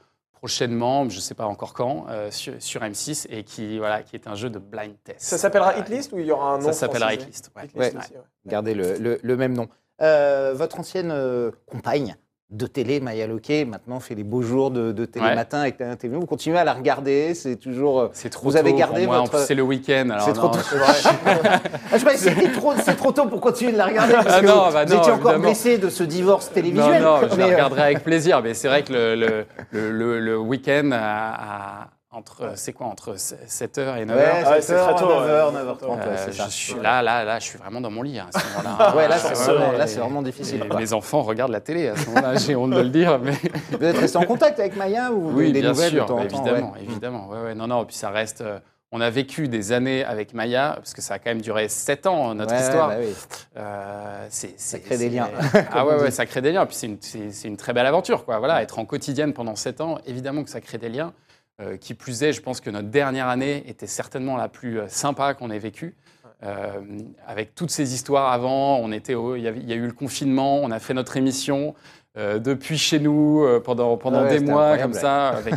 prochainement, 0.42 1.08
je 1.08 1.14
ne 1.16 1.20
sais 1.20 1.36
pas 1.36 1.46
encore 1.46 1.72
quand, 1.72 2.06
euh, 2.08 2.32
sur, 2.32 2.54
sur 2.60 2.80
M6 2.80 3.26
et 3.30 3.44
qui, 3.44 3.78
voilà, 3.78 4.02
qui 4.02 4.16
est 4.16 4.26
un 4.26 4.34
jeu 4.34 4.50
de 4.50 4.58
blind 4.58 4.96
test. 5.04 5.20
Ça 5.20 5.38
s'appellera. 5.38 5.78
Hitlist 5.78 6.10
ou 6.12 6.18
il 6.18 6.26
y 6.26 6.32
aura 6.32 6.54
un 6.54 6.58
nom 6.58 6.66
Ça 6.66 6.72
s'appellera 6.72 7.14
Hitlist. 7.14 7.52
ouais. 7.54 7.66
Hitlist 7.66 7.94
Ouais. 7.94 7.98
aussi, 8.02 8.12
ouais. 8.14 8.20
Gardez 8.46 8.74
le, 8.74 8.98
le- 8.98 9.20
le 9.22 9.36
même 9.36 9.52
nom. 9.54 9.68
Euh, 10.00 10.52
votre 10.52 10.80
ancienne 10.80 11.12
euh, 11.12 11.52
compagne 11.66 12.16
de 12.52 12.66
télé, 12.66 13.00
Maya 13.00 13.26
Loquet, 13.26 13.64
maintenant 13.64 13.98
fait 13.98 14.14
les 14.14 14.24
beaux 14.24 14.42
jours 14.42 14.70
de, 14.70 14.92
de 14.92 15.04
télé 15.06 15.24
Ouais. 15.24 15.34
matin 15.34 15.60
avec 15.60 15.80
la 15.80 15.96
TV. 15.96 16.16
Vous 16.16 16.26
continuez 16.26 16.58
à 16.58 16.64
la 16.64 16.74
regarder, 16.74 17.32
c'est 17.34 17.56
toujours. 17.56 18.00
euh, 18.00 18.08
C'est 18.12 18.28
trop 18.28 18.48
Vous 18.48 18.56
avez 18.56 18.74
gardé 18.74 19.04
pour 19.04 19.12
moi. 19.12 19.20
En 19.20 19.24
votre- 19.24 19.38
plus, 19.38 19.46
C'est 19.46 19.54
le 19.54 19.62
week-end. 19.62 20.16
C'est 20.20 20.34
trop 20.34 20.48
non, 20.48 20.52
tôt. 20.52 20.58
je- 20.70 20.76
Ah, 21.92 21.98
je 21.98 22.16
c'était 22.16 22.52
trop, 22.52 22.72
c'est 22.82 22.94
trop 22.96 23.10
tôt 23.12 23.26
pour 23.26 23.40
continuer 23.40 23.72
de 23.72 23.78
la 23.78 23.86
regarder 23.86 24.12
parce 24.12 24.26
Ah 24.28 24.40
que 24.40 24.46
non, 24.46 24.70
bah 24.72 24.84
vous 24.84 24.94
non, 24.94 25.00
étiez 25.00 25.12
encore 25.12 25.38
blessé 25.38 25.78
de 25.78 25.88
ce 25.88 26.02
divorce 26.04 26.48
Non, 26.48 26.54
télévisuel. 26.54 27.02
non, 27.02 27.16
je 27.22 27.36
mais, 27.36 27.36
la 27.38 27.44
euh, 27.44 27.50
regarderai 27.52 27.82
avec 27.82 28.04
plaisir. 28.04 28.40
Mais 28.42 28.52
c'est 28.54 28.68
vrai 28.68 28.82
que 28.82 28.92
le, 28.92 29.44
le, 29.72 30.20
le, 30.20 30.38
week-end, 30.38 30.90
à- 30.92 31.88
entre, 32.12 32.52
c'est 32.56 32.72
quoi, 32.74 32.86
entre 32.88 33.14
7h 33.16 33.96
et 33.98 34.04
9h, 34.04 34.14
Ouais, 34.14 34.42
Ah 34.44 34.50
ouais, 34.50 34.60
c'est 34.60 34.74
très 34.76 34.94
tôt, 34.94 35.06
9h, 35.06 35.52
ouais. 35.54 35.62
9h30, 35.62 35.88
ouais, 35.88 35.98
euh, 36.06 36.16
c'est 36.26 36.32
ça. 36.32 36.44
je 36.46 36.50
suis 36.50 36.74
là, 36.80 37.00
là, 37.02 37.24
là, 37.24 37.38
je 37.38 37.44
suis 37.44 37.58
vraiment 37.58 37.80
dans 37.80 37.90
mon 37.90 38.02
lit 38.02 38.18
hein, 38.18 38.28
à 38.34 38.38
ce 38.38 38.46
moment-là. 38.58 38.94
Ouais, 38.96 39.08
là, 39.08 39.18
c'est 39.18 39.98
vraiment, 39.98 40.20
difficile. 40.22 40.62
Et 40.70 40.76
mes 40.76 40.92
enfants 40.92 41.22
regardent 41.22 41.52
la 41.52 41.60
télé 41.60 41.88
à 41.88 41.96
ce 41.96 42.06
moment-là. 42.08 42.36
J'ai 42.36 42.54
honte 42.54 42.70
de 42.72 42.80
le 42.80 42.90
dire, 42.90 43.18
mais 43.18 43.32
Vous 43.78 43.84
êtes 43.84 43.96
resté 43.96 44.18
en 44.18 44.24
contact 44.24 44.60
avec 44.60 44.76
Maya 44.76 45.10
ou 45.10 45.32
oui, 45.32 45.52
des 45.52 45.60
bien 45.60 45.70
nouvelles 45.70 45.90
sûr, 45.90 46.04
de 46.04 46.08
temps 46.08 46.18
en 46.18 46.26
temps 46.26 46.44
évidemment, 46.44 46.72
ouais. 46.72 46.82
évidemment. 46.82 47.28
Ouais, 47.30 47.40
ouais, 47.42 47.54
non, 47.54 47.66
non. 47.66 47.84
Puis 47.86 47.96
ça 47.96 48.10
reste. 48.10 48.42
euh, 48.42 48.58
on 48.94 49.00
a 49.00 49.08
vécu 49.08 49.48
des 49.48 49.72
années 49.72 50.04
avec 50.04 50.34
Maya, 50.34 50.74
parce 50.76 50.92
que 50.92 51.00
ça 51.00 51.14
a 51.14 51.18
quand 51.18 51.30
même 51.30 51.40
duré 51.40 51.66
7 51.70 52.06
ans 52.06 52.34
notre 52.34 52.52
Ouais, 52.54 52.60
histoire. 52.60 52.88
bah 52.90 52.96
oui. 53.00 53.14
Euh, 53.56 54.26
c'est, 54.28 54.60
ça 54.60 54.78
crée 54.80 54.98
des 54.98 55.08
liens, 55.08 55.30
ah 55.72 55.86
ouais, 55.86 55.94
ouais, 55.98 56.10
ça 56.10 56.26
crée 56.26 56.42
des 56.42 56.52
liens. 56.52 56.66
Puis 56.66 56.76
c'est 56.76 56.86
une, 56.88 56.98
c'est- 57.00 57.30
c'est 57.32 57.48
une 57.48 57.56
très 57.56 57.72
belle 57.72 57.86
aventure, 57.86 58.26
quoi. 58.26 58.38
Voilà, 58.38 58.60
être 58.62 58.78
en 58.78 58.84
quotidienne 58.84 59.32
pendant 59.32 59.56
7 59.56 59.80
ans, 59.80 59.96
évidemment 60.06 60.44
que 60.44 60.50
ça 60.50 60.60
crée 60.60 60.76
des 60.76 60.90
liens. 60.90 61.14
Euh, 61.60 61.76
qui 61.76 61.92
plus 61.94 62.22
est, 62.22 62.32
je 62.32 62.40
pense 62.40 62.60
que 62.62 62.70
notre 62.70 62.88
dernière 62.88 63.28
année 63.28 63.62
était 63.68 63.86
certainement 63.86 64.36
la 64.38 64.48
plus 64.48 64.80
euh, 64.80 64.88
sympa 64.88 65.34
qu'on 65.34 65.50
ait 65.50 65.58
vécue. 65.58 65.94
Euh, 66.42 66.80
avec 67.26 67.54
toutes 67.54 67.70
ces 67.70 67.92
histoires 67.94 68.32
avant, 68.32 68.78
on 68.78 68.90
était 68.90 69.14
au- 69.14 69.36
il, 69.36 69.42
y 69.42 69.46
avait- 69.48 69.60
il 69.60 69.68
y 69.68 69.72
a 69.72 69.76
eu 69.76 69.86
le 69.86 69.92
confinement, 69.92 70.56
on 70.62 70.70
a 70.70 70.78
fait 70.80 70.94
notre 70.94 71.16
émission 71.18 71.74
euh, 72.16 72.38
depuis 72.38 72.78
chez 72.78 72.98
nous 72.98 73.46
pendant, 73.64 73.96
pendant 73.98 74.20
Ah 74.20 74.22
ouais, 74.24 74.38
des 74.40 74.44
mois 74.44 74.76
comme 74.78 74.92
ça, 74.94 75.28
avec, 75.28 75.54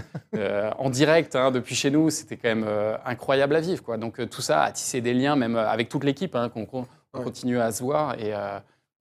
en 0.77 0.89
direct 0.89 1.35
hein, 1.35 1.49
depuis 1.51 1.75
chez 1.75 1.89
nous. 1.91 2.09
C'était 2.09 2.35
quand 2.37 2.49
même 2.49 2.67
incroyable 3.05 3.55
à 3.55 3.61
vivre. 3.61 3.81
Quoi. 3.81 3.97
Donc 3.97 4.29
tout 4.29 4.41
ça 4.41 4.63
a 4.63 4.71
tissé 4.71 4.99
des 5.01 5.13
liens, 5.13 5.35
même 5.37 5.55
avec 5.55 5.87
toute 5.89 6.03
l'équipe, 6.03 6.35
hein, 6.35 6.49
qu'on 6.49 6.67
Ouais. 7.15 7.23
continue 7.23 7.59
à 7.59 7.71
se 7.71 7.81
voir 7.81 8.19
et, 8.19 8.33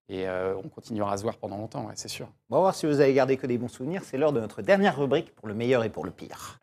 et 0.08 0.26
on 0.64 0.68
continuera 0.68 1.12
à 1.12 1.16
se 1.16 1.22
voir 1.24 1.36
pendant 1.36 1.56
longtemps, 1.58 1.86
ouais, 1.86 1.94
c'est 1.96 2.08
sûr. 2.08 2.28
On 2.50 2.54
va 2.54 2.60
voir 2.60 2.74
si 2.74 2.86
vous 2.86 3.00
avez 3.00 3.12
gardé 3.12 3.36
que 3.36 3.46
des 3.48 3.58
bons 3.58 3.68
souvenirs. 3.68 4.02
C'est 4.04 4.16
l'heure 4.16 4.32
de 4.32 4.40
notre 4.40 4.62
dernière 4.62 4.96
rubrique 4.98 5.34
pour 5.34 5.48
le 5.48 5.54
meilleur 5.54 5.82
et 5.84 5.90
pour 5.90 6.04
le 6.04 6.12
pire. 6.12 6.58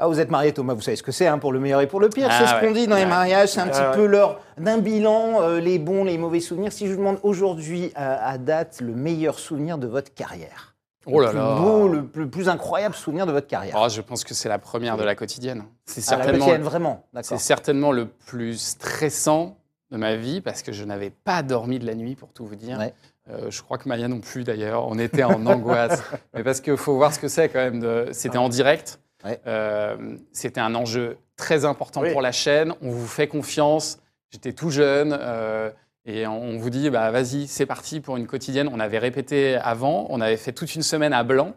Ah, 0.00 0.06
vous 0.06 0.20
êtes 0.20 0.30
marié, 0.30 0.52
Thomas, 0.52 0.74
vous 0.74 0.80
savez 0.80 0.96
ce 0.96 1.02
que 1.02 1.10
c'est 1.10 1.26
hein, 1.26 1.38
pour 1.38 1.52
le 1.52 1.58
meilleur 1.58 1.80
et 1.80 1.88
pour 1.88 1.98
le 1.98 2.08
pire. 2.08 2.28
Ah 2.30 2.38
c'est 2.38 2.46
ce 2.46 2.54
ouais. 2.54 2.60
qu'on 2.68 2.72
dit 2.72 2.86
dans 2.86 2.94
les 2.94 3.04
mariages, 3.06 3.48
c'est 3.48 3.60
un 3.60 3.66
petit 3.66 3.80
ouais. 3.80 3.94
peu 3.94 4.06
l'heure 4.06 4.40
d'un 4.56 4.78
bilan, 4.78 5.42
euh, 5.42 5.58
les 5.58 5.80
bons, 5.80 6.04
les 6.04 6.18
mauvais 6.18 6.38
souvenirs. 6.38 6.72
Si 6.72 6.86
je 6.86 6.92
vous 6.92 6.98
demande 6.98 7.18
aujourd'hui, 7.24 7.90
à, 7.96 8.28
à 8.28 8.38
date, 8.38 8.80
le 8.80 8.94
meilleur 8.94 9.40
souvenir 9.40 9.76
de 9.76 9.88
votre 9.88 10.14
carrière, 10.14 10.76
Oh 11.06 11.18
là 11.20 11.26
le 11.26 11.32
plus 11.32 11.38
là. 11.40 11.54
beau, 11.56 11.88
le 11.88 12.06
plus, 12.06 12.28
plus 12.28 12.48
incroyable 12.48 12.94
souvenir 12.94 13.26
de 13.26 13.32
votre 13.32 13.48
carrière. 13.48 13.74
Oh, 13.76 13.88
je 13.88 14.00
pense 14.00 14.22
que 14.22 14.34
c'est 14.34 14.48
la 14.48 14.58
première 14.60 14.96
de 14.96 15.02
la 15.02 15.16
quotidienne. 15.16 15.64
C'est 15.84 16.00
Ah, 16.06 16.12
la 16.12 16.16
certainement, 16.22 16.44
quotidienne, 16.46 16.62
vraiment, 16.62 17.06
c'est 17.22 17.38
certainement 17.38 17.90
le 17.90 18.06
plus 18.06 18.60
stressant 18.60 19.56
de 19.90 19.96
ma 19.96 20.14
vie 20.14 20.40
parce 20.40 20.62
que 20.62 20.70
je 20.70 20.84
n'avais 20.84 21.10
pas 21.10 21.42
dormi 21.42 21.78
de 21.80 21.86
la 21.86 21.94
nuit, 21.96 22.14
pour 22.14 22.32
tout 22.32 22.44
vous 22.46 22.56
dire. 22.56 22.78
Ouais. 22.78 22.94
Euh, 23.30 23.50
je 23.50 23.62
crois 23.62 23.78
que 23.78 23.88
Maya 23.88 24.08
non 24.08 24.20
plus 24.20 24.44
d'ailleurs. 24.44 24.86
On 24.88 24.98
était 24.98 25.22
en 25.24 25.44
angoisse. 25.46 26.02
Mais 26.34 26.42
parce 26.42 26.60
qu'il 26.60 26.76
faut 26.76 26.94
voir 26.96 27.12
ce 27.12 27.18
que 27.18 27.28
c'est 27.28 27.48
quand 27.48 27.58
même. 27.58 27.80
de- 27.80 28.08
C'était 28.12 28.38
en 28.38 28.48
direct. 28.48 29.00
Ouais. 29.24 29.40
Euh, 29.46 30.16
C'était 30.32 30.60
un 30.60 30.74
enjeu 30.74 31.18
très 31.36 31.64
important 31.64 32.00
Oui. 32.02 32.12
pour 32.12 32.22
la 32.22 32.32
chaîne. 32.32 32.72
On 32.82 32.90
vous 32.90 33.06
fait 33.06 33.26
confiance. 33.28 33.98
J'étais 34.30 34.52
tout 34.52 34.70
jeune. 34.70 35.16
euh, 35.20 35.70
et 36.06 36.26
on 36.26 36.56
vous 36.56 36.70
dit, 36.70 36.88
bah, 36.88 37.10
vas-y, 37.10 37.46
c'est 37.48 37.66
parti 37.66 38.00
pour 38.00 38.16
une 38.16 38.26
quotidienne. 38.26 38.70
On 38.72 38.80
avait 38.80 38.98
répété 38.98 39.56
avant. 39.56 40.06
On 40.08 40.20
avait 40.22 40.38
fait 40.38 40.52
toute 40.52 40.74
une 40.74 40.82
semaine 40.82 41.12
à 41.12 41.22
blanc. 41.22 41.52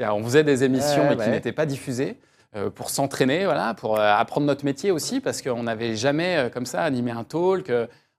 On 0.00 0.24
faisait 0.24 0.42
des 0.42 0.64
émissions 0.64 1.02
Ouais, 1.08 1.14
mais 1.16 1.24
qui 1.24 1.30
n'étaient 1.30 1.52
pas 1.52 1.66
diffusées 1.66 2.16
pour 2.74 2.90
s'entraîner, 2.90 3.44
voilà, 3.44 3.74
pour 3.74 3.98
apprendre 4.00 4.46
notre 4.46 4.64
métier 4.64 4.90
aussi, 4.90 5.20
parce 5.20 5.40
qu'on 5.40 5.62
n'avait 5.62 5.94
jamais 5.94 6.50
comme 6.52 6.66
ça 6.66 6.82
animé 6.82 7.12
un 7.12 7.22
talk. 7.22 7.70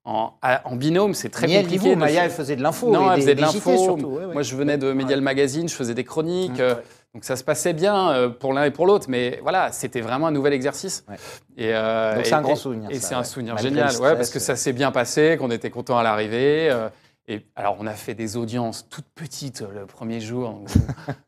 En, 0.05 0.75
binôme, 0.75 1.13
c'est 1.13 1.29
très 1.29 1.47
ni 1.47 1.55
compliqué. 1.55 1.77
vous, 1.77 1.95
Maya, 1.95 2.25
elle 2.25 2.31
faisait 2.31 2.55
de 2.57 2.61
l'info. 2.61 2.91
non, 2.91 3.09
et 3.11 3.15
elle 3.15 3.21
faisait 3.21 3.35
de 3.35 3.41
l'info. 3.41 3.77
surtout, 3.77 4.05
ouais, 4.07 4.25
ouais. 4.25 4.33
Moi, 4.33 4.41
je 4.43 4.55
venais 4.55 4.77
de 4.77 4.91
Medial 4.91 5.21
Magazine, 5.21 5.69
je 5.69 5.73
faisais 5.75 5.93
des 5.93 6.03
chroniques. 6.03 6.59
Euh, 6.59 6.75
donc 7.13 7.23
ça 7.25 7.35
se 7.35 7.43
passait 7.43 7.73
bien 7.73 8.09
euh, 8.11 8.27
pour 8.29 8.53
l'un 8.53 8.63
et 8.65 8.71
pour 8.71 8.85
l'autre, 8.87 9.05
mais 9.07 9.39
voilà, 9.43 9.71
c'était 9.71 10.01
vraiment 10.01 10.27
un 10.27 10.31
nouvel 10.31 10.51
exercice. 10.53 11.05
Ouais. 11.07 11.15
Et, 11.57 11.69
euh, 11.73 12.15
Donc 12.15 12.25
et- 12.25 12.27
c'est 12.27 12.33
un 12.35 12.41
grand 12.41 12.55
souvenir, 12.55 12.89
Et 12.89 12.95
ça, 12.95 13.07
c'est 13.07 13.13
ouais. 13.15 13.21
un 13.21 13.23
souvenir 13.23 13.53
Malgré 13.53 13.69
génial, 13.69 13.85
ouais, 13.97 13.99
parce 14.15 14.27
stress, 14.27 14.29
que 14.31 14.39
ça 14.39 14.55
s'est 14.55 14.73
bien 14.73 14.91
passé, 14.91 15.37
qu'on 15.39 15.51
était 15.51 15.69
content 15.69 15.97
à 15.97 16.03
l'arrivée. 16.03 16.69
euh, 16.71 16.89
et 17.27 17.45
alors, 17.55 17.77
on 17.79 17.87
a 17.87 17.93
fait 17.93 18.15
des 18.15 18.35
audiences 18.35 18.87
toutes 18.89 19.05
petites 19.15 19.61
le 19.73 19.85
premier 19.85 20.19
jour. 20.19 20.49
Vous 20.49 20.65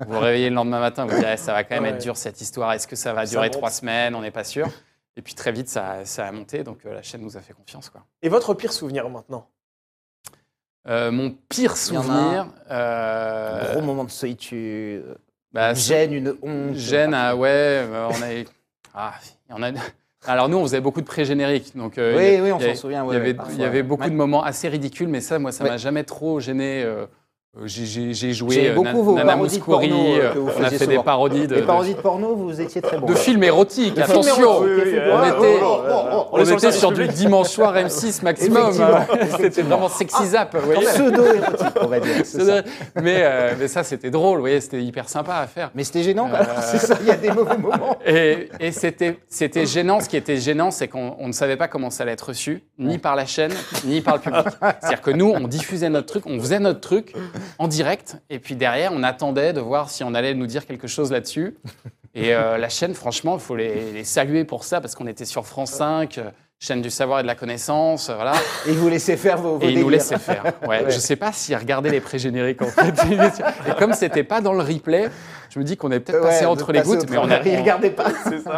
vous 0.07 0.13
vous 0.15 0.19
réveillez 0.19 0.49
le 0.49 0.55
lendemain 0.55 0.79
matin, 0.81 1.05
vous 1.05 1.15
dites 1.15 1.37
ça 1.37 1.53
va 1.53 1.63
quand 1.63 1.75
même 1.75 1.83
Ouais. 1.83 1.89
être 1.91 2.01
dur 2.01 2.17
cette 2.17 2.41
histoire. 2.41 2.73
Est-ce 2.73 2.87
que 2.87 2.95
ça 2.97 3.13
va 3.13 3.25
Ça 3.25 3.31
durer 3.31 3.45
monte. 3.47 3.53
trois 3.53 3.69
semaines 3.69 4.13
On 4.15 4.21
n'est 4.21 4.31
pas 4.31 4.43
sûr. 4.43 4.67
Et 5.17 5.21
puis 5.21 5.33
très 5.33 5.51
vite, 5.51 5.69
ça, 5.69 6.03
ça 6.05 6.25
a 6.27 6.31
monté, 6.31 6.63
donc 6.63 6.85
euh, 6.85 6.93
la 6.93 7.01
chaîne 7.01 7.21
nous 7.21 7.37
a 7.37 7.41
fait 7.41 7.53
confiance. 7.53 7.89
Quoi. 7.89 8.01
Et 8.21 8.29
votre 8.29 8.53
pire 8.53 8.73
souvenir 8.73 9.09
maintenant? 9.09 9.47
Euh, 10.87 11.11
mon 11.11 11.31
pire 11.49 11.77
souvenir. 11.77 12.47
Un 12.69 12.73
euh, 12.75 13.73
gros 13.73 13.81
moment 13.81 14.03
de 14.03 14.11
solitude, 14.11 15.03
bah, 15.51 15.69
une 15.71 15.75
gêne, 15.75 16.13
une 16.13 16.35
honte. 16.43 16.75
Gêne, 16.75 17.13
ah 17.15 17.35
ouais, 17.35 17.87
on 17.89 18.21
a, 18.21 18.43
ah, 18.93 19.13
en 19.49 19.63
a. 19.63 19.69
Alors 20.27 20.49
nous, 20.49 20.57
on 20.57 20.63
faisait 20.63 20.81
beaucoup 20.81 21.01
de 21.01 21.05
pré-génériques, 21.05 21.75
donc 21.77 21.97
euh, 21.97 22.15
Oui, 22.17 22.35
a- 22.37 22.43
oui, 22.43 22.51
on 22.51 22.59
s'en 22.59 22.75
souvient. 22.75 23.03
Il 23.03 23.07
ouais, 23.07 23.15
y 23.15 23.17
ouais, 23.17 23.23
avait, 23.23 23.33
parfois, 23.35 23.53
il 23.55 23.61
y 23.61 23.63
avait 23.65 23.83
beaucoup 23.83 24.03
ouais. 24.03 24.09
de 24.09 24.15
moments 24.15 24.43
assez 24.43 24.67
ridicules, 24.67 25.07
mais 25.07 25.21
ça, 25.21 25.39
moi, 25.39 25.51
ça 25.51 25.63
Ouais. 25.63 25.69
m'a 25.71 25.77
jamais 25.77 26.03
trop 26.03 26.39
gêné. 26.39 26.83
euh, 26.83 27.05
J'ai 27.63 28.13
j'ai- 28.13 28.33
joué 28.33 28.69
euh, 28.69 28.73
beaucoup 28.75 28.83
Nan- 28.89 29.01
vos 29.01 29.15
Nana 29.15 29.33
de 29.35 29.39
Mouskouri, 29.39 29.89
euh, 29.89 29.95
euh, 30.23 30.33
que 30.33 30.39
vous 30.39 30.49
on 30.59 30.63
a 30.63 30.69
fait 30.71 30.87
des 30.87 30.97
parodies 30.99 31.47
de, 31.47 31.55
Les 31.55 31.61
parodies 31.61 31.93
de 31.95 32.01
porno, 32.01 32.35
vous 32.35 32.59
étiez 32.59 32.81
très 32.81 32.97
bon. 32.97 33.07
de 33.07 33.15
films 33.15 33.43
érotiques. 33.43 33.97
Attention, 33.97 34.59
oui, 34.61 34.69
oui, 34.75 34.95
on 35.09 35.21
ouais, 35.21 35.29
était, 35.29 35.63
ouais. 35.63 36.23
on 36.33 36.37
est 36.39 36.71
sur 36.73 36.91
était 36.91 37.07
du 37.07 37.13
dimanche 37.13 37.47
soir 37.47 37.73
M6 37.77 38.23
maximum. 38.23 38.73
C'était 39.39 39.61
vraiment 39.61 39.87
sexy 39.87 40.25
zap. 40.25 40.53
vous 40.53 40.65
voyez. 40.65 40.85
Pseudo-érotique, 40.85 41.67
on 41.79 41.87
va 41.87 41.99
dire. 42.01 42.25
ça. 42.25 42.61
mais, 43.01 43.19
euh, 43.19 43.53
mais 43.57 43.69
ça, 43.69 43.83
c'était 43.83 44.09
drôle, 44.11 44.35
vous 44.35 44.41
voyez, 44.43 44.59
c'était 44.59 44.83
hyper 44.83 45.07
sympa 45.07 45.35
à 45.35 45.47
faire. 45.47 45.71
Mais 45.75 45.85
c'était 45.85 46.03
gênant, 46.03 46.29
Euh, 46.33 46.43
c'est 46.61 46.77
ça, 46.79 46.97
il 46.99 47.07
y 47.07 47.11
a 47.11 47.15
des 47.15 47.31
mauvais 47.31 47.57
moments. 47.57 47.97
Et, 48.05 48.49
et 48.59 48.71
c'était, 48.73 49.17
gênant. 49.65 50.01
Ce 50.01 50.09
qui 50.09 50.17
était 50.17 50.37
gênant, 50.37 50.71
c'est 50.71 50.89
qu'on 50.89 51.15
on 51.19 51.27
ne 51.27 51.31
savait 51.33 51.55
pas 51.57 51.69
comment 51.69 51.89
ça 51.89 52.03
allait 52.03 52.11
être 52.11 52.27
reçu, 52.29 52.63
ni 52.77 52.97
par 52.97 53.15
la 53.15 53.25
chaîne, 53.25 53.53
ni 53.85 54.01
par 54.01 54.15
le 54.15 54.19
public. 54.21 54.43
C'est-à-dire 54.81 55.01
que 55.01 55.11
nous, 55.11 55.31
on 55.33 55.47
diffusait 55.47 55.89
notre 55.89 56.07
truc, 56.07 56.23
on 56.27 56.37
faisait 56.39 56.59
notre 56.59 56.81
truc 56.81 57.13
en 57.59 57.67
direct, 57.67 58.17
et 58.29 58.39
puis 58.39 58.55
derrière, 58.55 58.91
on 58.93 59.03
attendait 59.03 59.53
de 59.53 59.61
voir 59.61 59.89
si 59.89 60.03
on 60.03 60.13
allait 60.13 60.33
nous 60.33 60.47
dire 60.47 60.65
quelque 60.65 60.87
chose 60.87 61.11
là-dessus. 61.11 61.55
Et 62.13 62.33
euh, 62.33 62.57
la 62.57 62.69
chaîne, 62.69 62.93
franchement, 62.93 63.35
il 63.35 63.41
faut 63.41 63.55
les, 63.57 63.91
les 63.91 64.03
saluer 64.05 64.45
pour 64.45 64.63
ça, 64.63 64.79
parce 64.79 64.95
qu'on 64.95 65.07
était 65.07 65.25
sur 65.25 65.45
France 65.45 65.71
5, 65.71 66.17
euh, 66.17 66.29
chaîne 66.59 66.81
du 66.81 66.89
savoir 66.89 67.19
et 67.19 67.23
de 67.23 67.27
la 67.27 67.35
connaissance, 67.35 68.09
euh, 68.09 68.15
voilà. 68.15 68.33
Et 68.67 68.71
vous 68.71 68.87
laissez 68.87 69.17
faire 69.17 69.37
vos, 69.37 69.57
vos 69.57 69.65
Et 69.67 69.71
ils 69.73 69.79
nous 69.81 69.89
laissaient 69.89 70.17
faire. 70.17 70.43
Ouais, 70.61 70.83
Ouais. 70.83 70.91
Je 70.91 70.97
sais 70.97 71.17
pas 71.17 71.33
s'ils 71.33 71.57
regardaient 71.57 71.89
les 71.91 71.99
pré-génériques 71.99 72.61
en 72.61 72.67
fait. 72.67 72.93
Et 73.69 73.73
comme 73.77 73.91
c'était 73.91 74.23
pas 74.23 74.39
dans 74.39 74.53
le 74.53 74.63
replay, 74.63 75.09
je 75.49 75.59
me 75.59 75.65
dis 75.65 75.75
qu'on 75.75 75.91
est 75.91 75.99
peut-être 75.99 76.21
Ouais, 76.21 76.29
passé 76.29 76.45
entre 76.45 76.71
les 76.71 76.81
gouttes, 76.81 77.09
mais 77.09 77.17
on 77.17 77.29
a. 77.29 77.41
Ils 77.41 77.57
regardaient 77.59 77.89
pas. 77.91 78.07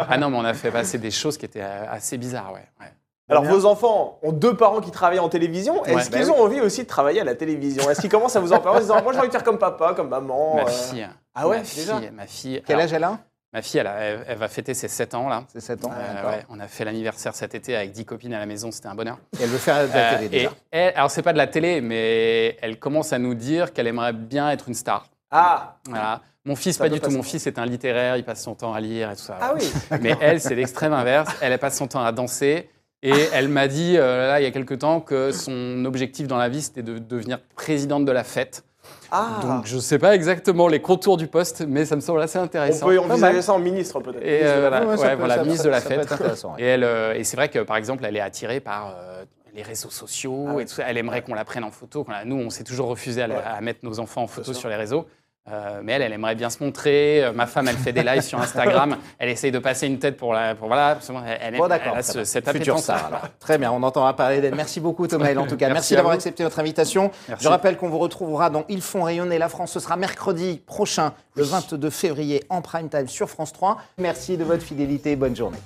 Ah 0.08 0.16
non, 0.18 0.30
mais 0.30 0.36
on 0.36 0.44
a 0.44 0.54
fait 0.54 0.70
passer 0.70 0.98
des 0.98 1.10
choses 1.10 1.36
qui 1.36 1.44
étaient 1.44 1.60
assez 1.60 2.16
bizarres, 2.16 2.52
ouais. 2.52 2.66
ouais. 2.80 2.92
Alors, 3.28 3.44
vos 3.44 3.66
enfants 3.66 4.18
ont 4.22 4.32
deux 4.32 4.56
parents 4.56 4.80
qui 4.80 4.90
travaillent 4.90 5.18
en 5.18 5.28
télévision. 5.28 5.84
Est-ce 5.84 6.10
Ouais. 6.10 6.18
qu'ils 6.18 6.26
Bah 6.28 6.32
ont 6.34 6.42
envie 6.44 6.60
aussi 6.60 6.82
de 6.82 6.88
travailler 6.88 7.20
à 7.20 7.24
la 7.24 7.34
télévision? 7.34 7.88
Est-ce 7.90 8.00
qu'ils 8.00 8.10
commencent 8.10 8.36
à 8.36 8.40
vous 8.40 8.52
en 8.52 8.60
parler 8.60 8.78
en 8.78 8.82
disant 8.82 9.02
Moi, 9.02 9.12
j'ai 9.12 9.18
envie 9.18 9.28
de 9.28 9.32
faire 9.32 9.44
comme 9.44 9.58
papa, 9.58 9.92
comme 9.94 10.08
maman 10.08 10.56
Ma 10.56 10.62
euh, 10.62 10.66
fille. 10.66 11.06
Ah 11.34 11.46
ouais, 11.46 11.58
ma 11.58 11.62
déjà 11.62 11.98
fille, 11.98 12.10
ma 12.10 12.26
fille. 12.26 12.62
Quel 12.66 12.76
alors, 12.76 12.84
âge 12.86 12.92
elle 12.94 13.04
a? 13.04 13.18
Ma 13.52 13.62
fille, 13.62 13.80
elle, 13.80 13.86
a- 13.86 13.94
elle- 14.00 14.24
elle 14.28 14.36
va 14.38 14.48
fêter 14.48 14.74
ses 14.74 14.88
7 14.88 15.14
ans 15.14 15.28
là. 15.28 15.44
C'est 15.52 15.60
7 15.60 15.84
ans. 15.86 15.90
Euh, 15.94 16.30
ouais, 16.30 16.44
on 16.50 16.60
a 16.60 16.68
fait 16.68 16.84
l'anniversaire 16.84 17.34
cet 17.34 17.54
été 17.54 17.74
avec 17.76 17.92
10 17.92 18.04
copines 18.04 18.34
à 18.34 18.38
la 18.38 18.44
maison, 18.46 18.70
c'était 18.70 18.88
un 18.88 18.94
bonheur. 18.94 19.18
Et 19.38 19.42
elle 19.42 19.48
veut 19.48 19.56
faire 19.58 19.88
de 19.88 19.92
la 19.92 19.98
Euh, 20.12 20.12
télé 20.16 20.26
et 20.26 20.28
déjà. 20.28 20.50
elle, 20.70 20.92
alors 20.96 21.10
c'est 21.10 21.22
pas 21.22 21.32
de 21.32 21.38
la 21.38 21.46
télé, 21.46 21.80
mais 21.80 22.56
elle 22.60 22.78
commence 22.78 23.12
à 23.14 23.18
nous 23.18 23.34
dire 23.34 23.72
qu'elle 23.72 23.86
aimerait 23.86 24.12
bien 24.12 24.50
être 24.50 24.68
une 24.68 24.74
star. 24.74 25.06
Ah 25.30 25.76
Voilà. 25.86 26.20
Mon 26.44 26.56
fils, 26.56 26.76
Ça 26.76 26.84
pas 26.84 26.88
du 26.90 26.98
tout. 27.00 27.10
Mon 27.10 27.22
fils 27.22 27.46
est 27.46 27.58
un 27.58 27.66
littéraire, 27.66 28.16
il 28.16 28.24
passe 28.24 28.42
son 28.42 28.54
temps 28.54 28.72
à 28.72 28.80
lire 28.80 29.10
et 29.10 29.16
tout 29.16 29.22
ça. 29.22 29.36
Ah 29.40 29.52
oui 29.54 29.70
Mais 30.02 30.14
elle, 30.20 30.40
c'est 30.40 30.54
l'extrême 30.54 30.92
inverse. 30.94 31.30
Elle 31.42 31.58
passe 31.58 31.76
son 31.76 31.86
temps 31.86 32.02
à 32.02 32.10
danser. 32.12 32.70
Et 33.02 33.12
elle 33.32 33.48
m'a 33.48 33.68
dit, 33.68 33.96
euh, 33.96 34.26
là, 34.26 34.40
il 34.40 34.44
y 34.44 34.46
a 34.46 34.50
quelque 34.50 34.74
temps, 34.74 35.00
que 35.00 35.30
son 35.30 35.84
objectif 35.84 36.26
dans 36.26 36.36
la 36.36 36.48
vie, 36.48 36.62
c'était 36.62 36.82
de 36.82 36.98
devenir 36.98 37.38
présidente 37.54 38.04
de 38.04 38.10
la 38.12 38.24
fête. 38.24 38.64
Ah 39.12 39.38
Donc, 39.42 39.66
je 39.66 39.76
ne 39.76 39.80
sais 39.80 39.98
pas 39.98 40.14
exactement 40.14 40.66
les 40.66 40.80
contours 40.80 41.16
du 41.16 41.26
poste, 41.28 41.64
mais 41.66 41.84
ça 41.84 41.94
me 41.94 42.00
semble 42.00 42.20
assez 42.22 42.38
On 42.38 42.42
intéressant. 42.42 42.86
peut 42.86 42.96
Pas 42.96 43.02
envisager 43.02 43.42
ça 43.42 43.52
en 43.52 43.58
ministre 43.58 44.00
peut-être. 44.00 44.24
Et 44.24 44.40
euh, 44.44 44.60
voilà, 44.60 44.84
Ouais, 44.86 44.96
ça 44.96 45.02
ouais, 45.04 45.10
peut- 45.12 45.18
voilà, 45.18 45.34
ça- 45.36 45.44
ministre 45.44 45.64
de 45.64 45.70
la 45.70 45.80
ça 45.80 45.88
peut 45.90 46.02
fête. 46.02 46.18
ouais. 46.44 46.50
Et, 46.58 46.64
elle, 46.64 46.84
euh, 46.84 47.14
et 47.14 47.22
c'est 47.24 47.36
vrai 47.36 47.48
que, 47.50 47.60
par 47.60 47.76
exemple, 47.76 48.04
elle 48.04 48.16
est 48.16 48.20
attirée 48.20 48.60
par 48.60 48.94
euh, 48.98 49.24
les 49.54 49.62
réseaux 49.62 49.90
sociaux 49.90 50.46
Ah 50.48 50.60
et 50.60 50.64
tout 50.64 50.72
ça. 50.74 50.84
Elle 50.88 50.96
aimerait 50.98 51.22
qu'on 51.22 51.34
la 51.34 51.44
prenne 51.44 51.64
en 51.64 51.70
photo. 51.70 52.04
Nous, 52.24 52.36
on 52.36 52.50
s'est 52.50 52.64
toujours 52.64 52.88
refusé 52.88 53.22
à, 53.22 53.26
la- 53.26 53.34
Ouais. 53.36 53.42
à 53.44 53.60
mettre 53.60 53.80
nos 53.84 54.00
enfants 54.00 54.22
en 54.22 54.26
photo 54.26 54.52
sur 54.54 54.68
les 54.68 54.76
réseaux. 54.76 55.06
Euh, 55.50 55.80
mais 55.82 55.92
elle, 55.92 56.02
elle 56.02 56.12
aimerait 56.12 56.34
bien 56.34 56.50
se 56.50 56.62
montrer. 56.62 57.24
Euh, 57.24 57.32
ma 57.32 57.46
femme, 57.46 57.68
elle 57.68 57.76
fait 57.76 57.92
des 57.92 58.02
lives 58.02 58.20
sur 58.22 58.38
Instagram. 58.40 58.96
Elle 59.18 59.30
essaye 59.30 59.50
de 59.50 59.58
passer 59.58 59.86
une 59.86 59.98
tête 59.98 60.16
pour 60.16 60.32
la. 60.34 60.54
Pour, 60.54 60.68
voilà, 60.68 60.98
elle, 61.08 61.38
elle, 61.40 61.56
Bon, 61.56 61.64
elle 61.64 61.68
d'accord. 61.70 61.96
a 61.96 62.02
ce- 62.02 62.24
cette 62.24 62.48
Futur 62.50 62.78
star, 62.78 63.06
alors. 63.06 63.22
Très 63.40 63.56
bien, 63.56 63.72
on 63.72 63.82
entendra 63.82 64.14
parler 64.14 64.40
d'elle. 64.40 64.54
Merci 64.54 64.80
beaucoup, 64.80 65.06
Thomas. 65.06 65.34
En 65.36 65.46
tout 65.46 65.56
cas, 65.56 65.68
merci, 65.70 65.94
d'avoir 65.94 66.14
accepté 66.14 66.42
notre 66.42 66.58
invitation. 66.58 67.10
Merci. 67.28 67.44
Je 67.44 67.48
rappelle 67.48 67.76
qu'on 67.76 67.88
vous 67.88 67.98
retrouvera 67.98 68.50
dans 68.50 68.64
Ils 68.68 68.82
font 68.82 69.02
rayonner 69.04 69.38
la 69.38 69.48
France. 69.48 69.72
Ce 69.72 69.80
sera 69.80 69.96
mercredi 69.96 70.60
prochain, 70.66 71.12
le 71.34 71.44
22 71.44 71.90
février, 71.90 72.44
en 72.50 72.60
prime 72.62 72.88
time 72.88 73.08
sur 73.08 73.30
France 73.30 73.52
3. 73.52 73.78
Merci 73.98 74.36
de 74.36 74.44
votre 74.44 74.62
fidélité. 74.62 75.16
Bonne 75.16 75.34
journée. 75.36 75.58